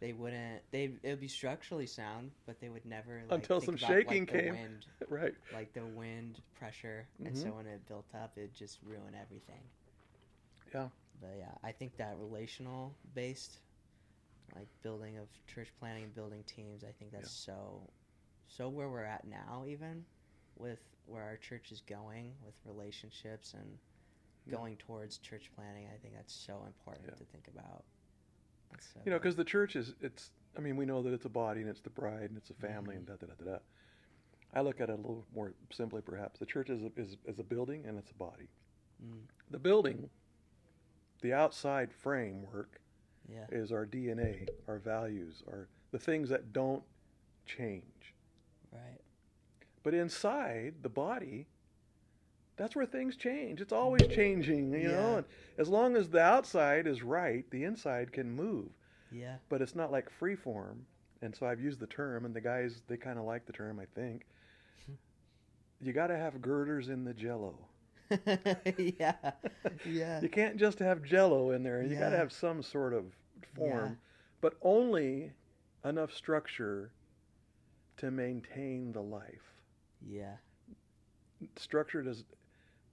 they 0.00 0.12
wouldn't. 0.12 0.62
They 0.70 0.84
it 1.02 1.08
would 1.10 1.20
be 1.20 1.28
structurally 1.28 1.86
sound, 1.86 2.32
but 2.46 2.60
they 2.60 2.68
would 2.68 2.84
never 2.84 3.20
like, 3.28 3.30
Until 3.40 3.60
some 3.60 3.74
about, 3.74 3.88
shaking 3.88 4.22
like, 4.22 4.32
the 4.32 4.38
came. 4.38 4.50
Wind, 4.50 4.86
right 5.08 5.34
like 5.52 5.72
the 5.72 5.84
wind 5.84 6.40
pressure, 6.54 7.08
and 7.24 7.34
Mhm. 7.34 7.42
so 7.42 7.50
when 7.52 7.66
it 7.66 7.86
built 7.86 8.06
up, 8.14 8.36
it 8.38 8.52
just 8.54 8.78
ruined 8.82 9.16
everything. 9.16 9.62
Yeah. 10.74 10.88
But 11.20 11.36
yeah, 11.38 11.54
I 11.62 11.72
think 11.72 11.96
that 11.96 12.16
relational 12.18 12.94
based, 13.14 13.58
like 14.54 14.68
building 14.82 15.18
of 15.18 15.28
church 15.46 15.72
planting 15.78 16.04
and 16.04 16.14
building 16.14 16.44
teams, 16.44 16.84
I 16.84 16.92
think 16.92 17.12
that's 17.12 17.32
so, 17.32 17.82
so 18.56 18.68
where 18.68 18.88
we're 18.88 19.04
at 19.04 19.26
now, 19.26 19.64
even 19.66 20.04
with 20.56 20.80
where 21.06 21.22
our 21.22 21.36
church 21.36 21.70
is 21.72 21.80
going 21.80 22.34
with 22.44 22.54
relationships 22.64 23.54
and 23.54 23.78
Yeah. 24.46 24.56
going 24.56 24.76
towards 24.76 25.18
church 25.18 25.50
planting. 25.54 25.86
I 25.88 25.96
think 25.98 26.14
that's 26.14 26.34
so 26.34 26.64
important 26.64 27.06
Yeah. 27.08 27.14
to 27.14 27.24
think 27.24 27.48
about. 27.48 27.84
So 28.80 29.00
You 29.04 29.10
know, 29.10 29.18
because 29.18 29.36
the 29.36 29.44
church 29.44 29.76
is, 29.76 29.94
it's, 30.00 30.30
I 30.56 30.60
mean, 30.60 30.76
we 30.76 30.86
know 30.86 31.02
that 31.02 31.12
it's 31.12 31.24
a 31.26 31.30
body 31.30 31.60
and 31.60 31.68
it's 31.68 31.80
the 31.80 31.90
bride 31.90 32.30
and 32.30 32.36
it's 32.36 32.50
a 32.50 32.54
family 32.54 32.96
and 32.96 33.06
da 33.06 33.14
da 33.16 33.26
da 33.26 33.34
da 33.34 33.44
da. 33.52 33.58
I 34.52 34.62
look 34.62 34.80
at 34.80 34.88
it 34.90 34.94
a 34.94 34.96
little 34.96 35.26
more 35.34 35.54
simply, 35.70 36.00
perhaps. 36.02 36.38
The 36.40 36.46
church 36.46 36.70
is 36.70 36.82
a, 36.82 36.90
is, 36.96 37.16
is 37.24 37.38
a 37.38 37.42
building 37.44 37.84
and 37.86 37.98
it's 37.98 38.10
a 38.10 38.14
body. 38.14 38.48
Mm, 39.04 39.22
The 39.50 39.58
building, 39.58 40.10
the 41.20 41.32
outside 41.32 41.92
framework, 41.92 42.80
yeah, 43.28 43.46
is 43.50 43.70
our 43.70 43.86
DNA, 43.86 44.48
our 44.66 44.78
values, 44.78 45.42
our 45.46 45.68
the 45.92 45.98
things 45.98 46.28
that 46.30 46.52
don't 46.52 46.82
change. 47.46 48.14
Right. 48.72 49.00
But 49.82 49.94
inside 49.94 50.74
the 50.82 50.88
body, 50.88 51.46
that's 52.56 52.76
where 52.76 52.86
things 52.86 53.16
change. 53.16 53.60
It's 53.60 53.72
always 53.72 54.06
changing, 54.08 54.72
you 54.74 54.88
know. 54.88 55.16
And 55.16 55.26
as 55.56 55.68
long 55.68 55.96
as 55.96 56.10
the 56.10 56.20
outside 56.20 56.86
is 56.86 57.02
right, 57.02 57.50
the 57.50 57.64
inside 57.64 58.12
can 58.12 58.30
move. 58.30 58.68
Yeah, 59.10 59.36
but 59.48 59.62
it's 59.62 59.74
not 59.74 59.90
like 59.90 60.10
free 60.10 60.36
form. 60.36 60.84
And 61.22 61.34
so 61.34 61.46
I've 61.46 61.60
used 61.60 61.80
the 61.80 61.86
term, 61.86 62.24
and 62.24 62.34
the 62.34 62.40
guys 62.40 62.82
they 62.86 62.96
kind 62.96 63.18
of 63.18 63.24
like 63.24 63.46
the 63.46 63.52
term. 63.52 63.80
I 63.80 63.86
think 63.98 64.26
hmm. 64.86 64.92
you 65.80 65.92
got 65.92 66.08
to 66.08 66.16
have 66.16 66.42
girders 66.42 66.88
in 66.88 67.04
the 67.04 67.14
Jello. 67.14 67.58
yeah, 68.76 69.14
yeah, 69.86 70.20
You 70.20 70.28
can't 70.28 70.56
just 70.56 70.80
have 70.80 71.02
Jello 71.04 71.52
in 71.52 71.62
there. 71.62 71.82
You 71.82 71.96
got 71.96 72.10
to 72.10 72.16
have 72.16 72.32
some 72.32 72.62
sort 72.62 72.92
of 72.92 73.04
form, 73.54 73.90
Yeah. 73.90 73.94
but 74.40 74.54
only 74.62 75.32
enough 75.84 76.12
structure 76.12 76.90
to 78.00 78.10
maintain 78.10 78.92
the 78.92 79.00
life. 79.02 79.54
yeah, 80.08 80.36
Structure 81.56 82.02
does 82.02 82.24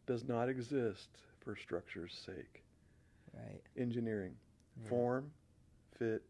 does 0.05 0.23
not 0.27 0.47
exist 0.49 1.09
for 1.43 1.55
structure's 1.55 2.13
sake. 2.25 2.63
right. 3.33 3.61
Engineering, 3.77 4.33
Yeah. 4.83 4.89
form, 4.89 5.31
fit, 5.97 6.23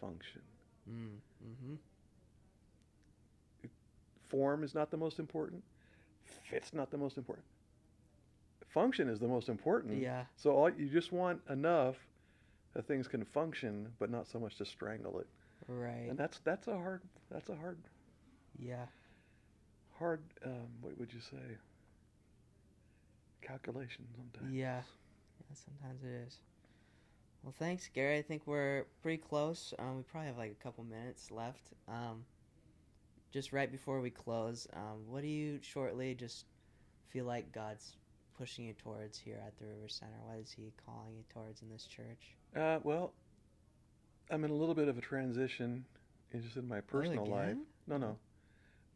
function. 0.00 0.42
Mm, 0.90 1.18
mm-hmm. 1.46 1.74
form 4.28 4.62
is 4.64 4.74
not 4.74 4.90
the 4.90 4.96
most 4.96 5.18
important 5.18 5.62
fit's 6.50 6.72
not 6.74 6.90
the 6.90 6.98
most 6.98 7.16
important 7.16 7.44
function 8.68 9.08
is 9.08 9.18
the 9.18 9.26
most 9.28 9.48
important 9.48 10.02
Yeah, 10.02 10.24
so 10.36 10.50
all 10.50 10.70
you 10.70 10.88
just 10.88 11.12
want 11.12 11.40
enough 11.48 11.96
that 12.74 12.86
things 12.86 13.08
can 13.08 13.24
function 13.24 13.88
but 13.98 14.10
not 14.10 14.26
so 14.28 14.38
much 14.38 14.56
to 14.56 14.64
strangle 14.66 15.18
it 15.20 15.26
right. 15.68 16.06
and 16.08 16.18
that's 16.18 16.38
that's 16.40 16.66
a 16.68 16.74
hard 16.74 17.02
that's 17.30 17.48
a 17.48 17.54
hard 17.56 17.78
Yeah, 18.58 18.86
hard 19.98 20.22
um, 20.44 20.68
what 20.80 20.98
would 20.98 21.12
you 21.12 21.20
say 21.20 21.56
calculation 23.42 24.04
sometimes 24.16 24.52
Yeah. 24.54 24.82
Yeah, 25.40 25.54
sometimes 25.54 26.02
it 26.04 26.26
is. 26.26 26.38
Well, 27.42 27.54
thanks, 27.56 27.88
Gary. 27.94 28.18
I 28.18 28.22
think 28.22 28.42
we're 28.46 28.86
pretty 29.02 29.18
close. 29.22 29.72
Um, 29.78 29.98
we 29.98 30.02
probably 30.02 30.26
have 30.26 30.36
like 30.36 30.50
a 30.50 30.62
couple 30.62 30.82
minutes 30.84 31.30
left. 31.30 31.72
Um, 31.88 32.24
just 33.30 33.52
right 33.52 33.70
before 33.70 34.00
we 34.00 34.10
close, 34.10 34.66
um, 34.74 35.06
what 35.06 35.22
do 35.22 35.28
you 35.28 35.60
shortly 35.62 36.14
just 36.14 36.46
feel 37.10 37.24
like 37.26 37.52
God's 37.52 37.94
pushing 38.36 38.64
you 38.64 38.72
towards 38.74 39.18
here 39.18 39.40
at 39.46 39.56
the 39.58 39.66
River 39.66 39.88
Center? 39.88 40.18
What 40.26 40.38
is 40.38 40.50
He 40.50 40.72
calling 40.84 41.14
you 41.16 41.22
towards 41.32 41.62
in 41.62 41.68
this 41.70 41.84
church? 41.84 42.34
uh, 42.56 42.80
well 42.82 43.12
i'm 44.30 44.44
in 44.44 44.50
a 44.50 44.54
little 44.54 44.74
bit 44.74 44.88
of 44.88 44.98
a 44.98 45.00
transition 45.00 45.84
in 46.32 46.42
just 46.42 46.56
in 46.56 46.66
my 46.68 46.80
personal 46.80 47.24
life 47.26 47.56
no 47.86 47.96
no 47.96 48.16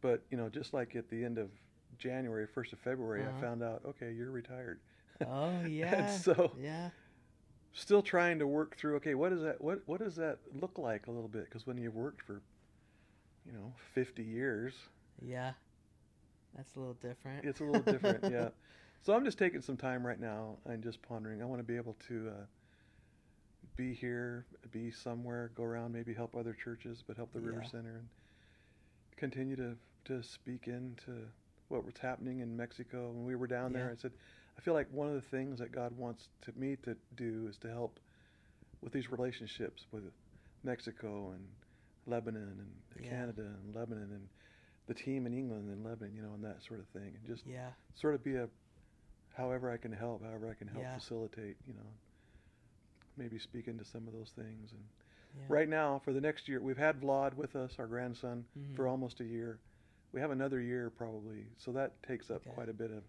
but 0.00 0.22
you 0.30 0.36
know 0.36 0.48
just 0.48 0.72
like 0.74 0.94
at 0.96 1.08
the 1.08 1.24
end 1.24 1.38
of 1.38 1.50
january 1.98 2.46
1st 2.46 2.72
of 2.72 2.78
february 2.80 3.22
Uh-huh. 3.22 3.32
i 3.36 3.40
found 3.40 3.62
out 3.62 3.82
okay 3.86 4.12
you're 4.12 4.30
retired 4.30 4.80
Oh 5.26 5.64
yeah. 5.68 6.06
so 6.08 6.52
yeah. 6.58 6.90
still 7.72 8.02
trying 8.02 8.38
to 8.40 8.46
work 8.46 8.76
through 8.76 8.96
okay 8.96 9.14
what 9.14 9.30
does 9.30 9.42
that 9.42 9.60
what 9.60 9.80
what 9.86 10.00
does 10.00 10.16
that 10.16 10.38
look 10.60 10.78
like 10.78 11.06
a 11.06 11.10
little 11.10 11.28
bit 11.28 11.44
because 11.44 11.66
when 11.66 11.76
you've 11.78 11.94
worked 11.94 12.22
for 12.22 12.42
you 13.46 13.52
know 13.52 13.72
50 13.94 14.22
years 14.22 14.74
Yeah. 15.20 15.52
That's 16.56 16.74
a 16.76 16.80
little 16.80 16.94
different. 17.00 17.44
it's 17.44 17.60
a 17.60 17.64
little 17.64 17.80
different 17.82 18.24
yeah 18.30 18.48
so 19.02 19.14
i'm 19.14 19.24
just 19.24 19.38
taking 19.38 19.60
some 19.62 19.76
time 19.76 20.06
right 20.06 20.20
now 20.20 20.56
and 20.66 20.82
just 20.82 21.00
pondering 21.02 21.40
i 21.42 21.44
want 21.44 21.60
to 21.60 21.64
be 21.64 21.76
able 21.76 21.96
to 22.08 22.28
uh, 22.28 22.44
be 23.76 23.94
here 23.94 24.46
be 24.70 24.90
somewhere 24.90 25.50
go 25.56 25.62
around 25.62 25.92
maybe 25.92 26.12
help 26.12 26.34
other 26.36 26.52
churches 26.52 27.02
but 27.06 27.16
help 27.16 27.32
the 27.32 27.40
river 27.40 27.62
center 27.70 27.96
and 27.98 28.08
continue 29.16 29.56
to 29.56 29.76
to 30.04 30.22
speak 30.22 30.66
into 30.66 31.12
what 31.68 31.84
was 31.84 31.94
happening 31.96 32.40
in 32.40 32.56
Mexico. 32.56 33.10
When 33.12 33.24
we 33.24 33.36
were 33.36 33.46
down 33.46 33.72
there, 33.72 33.90
I 33.96 34.00
said, 34.00 34.10
I 34.58 34.60
feel 34.60 34.74
like 34.74 34.88
one 34.92 35.08
of 35.08 35.14
the 35.14 35.28
things 35.28 35.58
that 35.60 35.72
God 35.72 35.96
wants 35.96 36.28
to 36.42 36.52
me 36.58 36.76
to 36.84 36.96
do 37.14 37.46
is 37.48 37.56
to 37.58 37.68
help 37.68 37.98
with 38.82 38.92
these 38.92 39.10
relationships 39.10 39.86
with 39.92 40.02
Mexico 40.64 41.30
and 41.30 41.46
Lebanon 42.06 42.56
and 42.58 43.02
Yeah. 43.02 43.10
Canada 43.10 43.42
and 43.42 43.74
Lebanon 43.74 44.10
and 44.12 44.28
the 44.88 44.94
team 44.94 45.26
in 45.26 45.32
England 45.32 45.70
and 45.70 45.84
Lebanon, 45.84 46.14
you 46.14 46.22
know, 46.22 46.34
and 46.34 46.44
that 46.44 46.62
sort 46.62 46.80
of 46.80 46.86
thing, 46.88 47.14
and 47.14 47.24
just 47.24 47.46
Yeah. 47.46 47.70
sort 47.94 48.14
of 48.14 48.22
be 48.24 48.34
a 48.34 48.48
however 49.34 49.70
I 49.70 49.76
can 49.78 49.92
help, 49.92 50.22
however 50.24 50.50
I 50.50 50.54
can 50.54 50.68
help 50.68 50.82
Yeah. 50.82 50.98
facilitate, 50.98 51.56
you 51.66 51.74
know, 51.74 51.88
maybe 53.22 53.38
speak 53.38 53.68
into 53.68 53.84
some 53.84 54.06
of 54.08 54.12
those 54.12 54.30
things. 54.34 54.72
And 54.72 54.82
Yeah. 55.36 55.42
right 55.48 55.68
now, 55.68 56.00
for 56.04 56.12
the 56.12 56.20
next 56.20 56.48
year, 56.48 56.60
we've 56.60 56.76
had 56.76 57.00
Vlad 57.00 57.34
with 57.34 57.54
us, 57.54 57.72
our 57.78 57.86
grandson, 57.86 58.44
Mhm. 58.58 58.76
for 58.76 58.88
almost 58.88 59.20
a 59.20 59.24
year. 59.24 59.58
We 60.12 60.20
have 60.20 60.30
another 60.30 60.60
year 60.60 60.90
probably, 60.90 61.46
so 61.56 61.72
that 61.72 62.02
takes 62.02 62.30
up 62.30 62.42
Okay. 62.42 62.50
quite 62.54 62.68
a 62.68 62.72
bit 62.74 62.90
of 62.90 63.02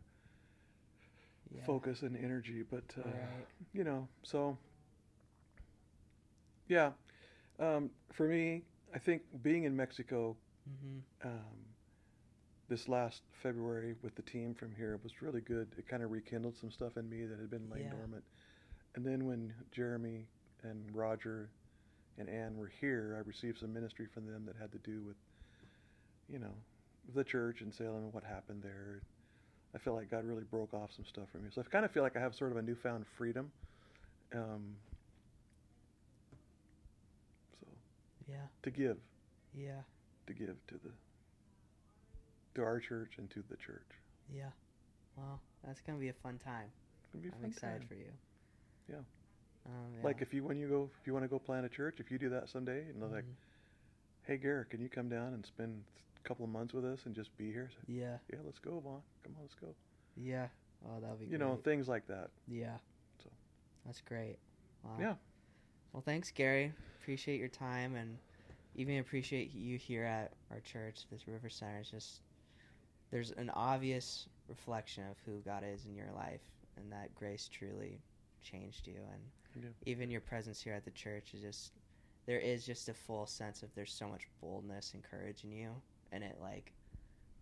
Yeah. 1.55 1.61
focus 1.65 2.01
and 2.03 2.15
energy. 2.15 2.63
But 2.69 2.83
uh, 2.97 3.09
Right. 3.09 3.47
you 3.73 3.83
know, 3.83 4.07
so 4.23 4.57
yeah, 6.67 6.91
um, 7.59 7.89
for 8.13 8.27
me, 8.27 8.63
I 8.93 8.99
think 8.99 9.23
being 9.41 9.63
in 9.65 9.75
Mexico 9.75 10.37
Mhm. 10.69 11.01
um, 11.25 11.57
this 12.69 12.87
last 12.87 13.21
February 13.41 13.95
with 14.01 14.15
the 14.15 14.21
team 14.21 14.53
from 14.53 14.73
here 14.75 14.99
was 15.03 15.21
really 15.21 15.41
good. 15.41 15.67
It 15.77 15.87
kind 15.87 16.01
of 16.03 16.11
rekindled 16.11 16.55
some 16.57 16.71
stuff 16.71 16.97
in 16.97 17.09
me 17.09 17.25
that 17.25 17.39
had 17.39 17.49
been 17.49 17.69
laying 17.69 17.85
Yeah. 17.85 17.91
dormant. 17.91 18.23
And 18.95 19.05
then 19.05 19.25
when 19.25 19.53
Jeremy 19.71 20.27
and 20.63 20.83
Roger 20.93 21.49
and 22.17 22.29
Ann 22.29 22.57
were 22.57 22.71
here, 22.79 23.15
I 23.17 23.27
received 23.27 23.59
some 23.59 23.73
ministry 23.73 24.05
from 24.13 24.25
them 24.27 24.45
that 24.45 24.55
had 24.59 24.71
to 24.71 24.77
do 24.79 25.01
with, 25.01 25.15
you 26.31 26.39
know, 26.39 26.53
the 27.15 27.23
church 27.23 27.61
in 27.61 27.71
Salem 27.71 28.03
and 28.03 28.13
what 28.13 28.23
happened 28.23 28.61
there. 28.61 29.01
I 29.75 29.79
feel 29.79 29.95
like 29.95 30.11
God 30.11 30.23
really 30.25 30.43
broke 30.43 30.73
off 30.73 30.91
some 30.95 31.05
stuff 31.05 31.29
from 31.31 31.43
me. 31.43 31.49
So 31.53 31.61
I 31.61 31.63
kind 31.69 31.83
of 31.83 31.91
feel 31.91 32.03
like 32.03 32.15
I 32.15 32.19
have 32.19 32.35
sort 32.35 32.51
of 32.51 32.57
a 32.57 32.61
newfound 32.61 33.05
freedom. 33.17 33.51
Um, 34.35 34.75
so 37.59 37.67
Yeah. 38.27 38.45
to 38.61 38.69
give, 38.69 38.97
Yeah. 39.53 39.81
to 40.27 40.33
give 40.33 40.55
to 40.67 40.77
the 40.77 40.91
to 42.55 42.61
our 42.61 42.79
church 42.79 43.17
and 43.17 43.27
to 43.31 43.41
the 43.49 43.57
church. 43.57 43.89
Yeah. 44.31 44.51
Well, 45.17 45.41
that's 45.63 45.81
gonna 45.81 45.97
be 45.97 46.09
a 46.09 46.13
fun 46.13 46.37
time. 46.37 46.71
It's 47.01 47.11
gonna 47.11 47.23
be 47.23 47.29
I'm 47.35 47.45
excited 47.45 47.79
time. 47.79 47.87
for 47.87 47.95
you. 47.95 48.11
Yeah. 48.89 48.97
Um, 49.65 49.93
yeah. 49.95 50.03
Like 50.03 50.21
if 50.21 50.33
you 50.33 50.43
when 50.43 50.57
you 50.57 50.67
go 50.67 50.89
if 50.99 51.07
you 51.07 51.13
want 51.13 51.23
to 51.23 51.29
go 51.29 51.39
plant 51.39 51.65
a 51.65 51.69
church, 51.69 51.99
if 51.99 52.11
you 52.11 52.17
do 52.17 52.29
that 52.29 52.49
someday, 52.49 52.81
and 52.89 53.01
they're 53.01 53.09
like, 53.09 53.23
Mhm. 53.23 53.35
"Hey 54.23 54.37
Garrett, 54.37 54.69
can 54.69 54.81
you 54.81 54.89
come 54.89 55.09
down 55.09 55.33
and 55.33 55.45
spend 55.45 55.83
a 56.17 56.27
couple 56.27 56.43
of 56.43 56.51
months 56.51 56.73
with 56.73 56.85
us 56.85 57.05
and 57.05 57.15
just 57.15 57.35
be 57.37 57.51
here?" 57.51 57.69
Yeah. 57.87 58.17
yeah, 58.31 58.39
let's 58.43 58.59
go, 58.59 58.79
Vaughn. 58.79 59.01
Come 59.23 59.35
on, 59.37 59.43
let's 59.43 59.55
go. 59.55 59.73
Yeah. 60.15 60.49
Oh, 60.85 60.99
that 60.99 61.09
would 61.11 61.19
be. 61.19 61.27
You 61.27 61.37
know, 61.37 61.55
things 61.55 61.87
like 61.87 62.07
that. 62.07 62.29
Yeah. 62.47 62.77
So. 63.23 63.29
That's 63.85 64.01
great. 64.01 64.37
Wow. 64.83 64.97
Yeah. 64.99 65.15
Well, 65.93 66.01
thanks, 66.01 66.31
Gary. 66.31 66.73
Appreciate 67.01 67.39
your 67.39 67.49
time 67.49 67.95
and 67.95 68.17
even 68.75 68.97
appreciate 68.97 69.53
you 69.53 69.77
here 69.77 70.03
at 70.03 70.33
our 70.51 70.59
church, 70.61 71.05
this 71.09 71.27
River 71.27 71.49
Center. 71.49 71.79
It's 71.79 71.91
just 71.91 72.21
there's 73.11 73.31
an 73.31 73.49
obvious 73.51 74.27
reflection 74.49 75.03
of 75.09 75.17
who 75.25 75.39
God 75.41 75.63
is 75.63 75.85
in 75.85 75.95
your 75.95 76.11
life, 76.15 76.41
and 76.75 76.91
that 76.91 77.13
grace 77.15 77.47
truly 77.47 78.01
changed 78.43 78.87
you. 78.87 78.99
And 79.11 79.63
Yeah. 79.63 79.69
even 79.85 80.09
your 80.11 80.21
presence 80.21 80.61
here 80.61 80.73
at 80.73 80.83
the 80.85 80.91
church 80.91 81.33
is 81.33 81.41
just 81.41 81.73
there 82.25 82.39
is 82.39 82.65
just 82.65 82.87
a 82.89 82.93
full 82.93 83.25
sense 83.25 83.63
of 83.63 83.73
there's 83.75 83.93
so 83.93 84.07
much 84.07 84.27
boldness 84.41 84.93
and 84.93 85.03
courage 85.03 85.43
in 85.43 85.51
you, 85.51 85.81
and 86.11 86.23
it 86.23 86.37
like 86.41 86.73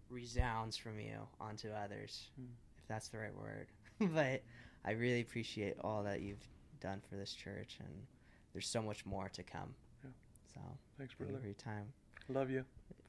resounds 0.10 0.76
from 0.78 1.00
you 1.00 1.28
onto 1.40 1.70
others, 1.70 2.30
Mm. 2.40 2.48
if 2.78 2.88
that's 2.88 3.08
the 3.10 3.18
right 3.20 3.36
word. 3.36 3.68
but 4.00 4.42
I 4.84 4.92
really 4.92 5.22
appreciate 5.22 5.78
all 5.82 6.04
that 6.04 6.22
you've 6.22 6.46
done 6.80 7.02
for 7.10 7.16
this 7.16 7.34
church, 7.34 7.78
and 7.80 8.08
there's 8.54 8.68
so 8.68 8.82
much 8.82 9.06
more 9.06 9.30
to 9.30 9.44
come. 9.44 9.76
Yeah. 10.04 10.10
So 10.54 10.62
Thanks, 10.98 11.14
brother. 11.14 11.38
for 11.40 11.46
your 11.46 11.54
time. 11.56 11.94
Love 12.28 12.50
you. 12.50 12.66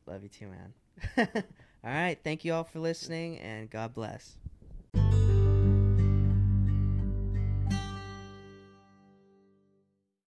Love 0.07 0.23
you 0.23 0.29
too, 0.29 0.49
man. 0.49 0.75
all 1.85 1.91
right. 1.91 2.19
Thank 2.23 2.45
you 2.45 2.53
all 2.55 2.65
for 2.65 2.79
listening, 2.81 3.39
and 3.39 3.71
God 3.71 3.95
bless. 3.95 4.37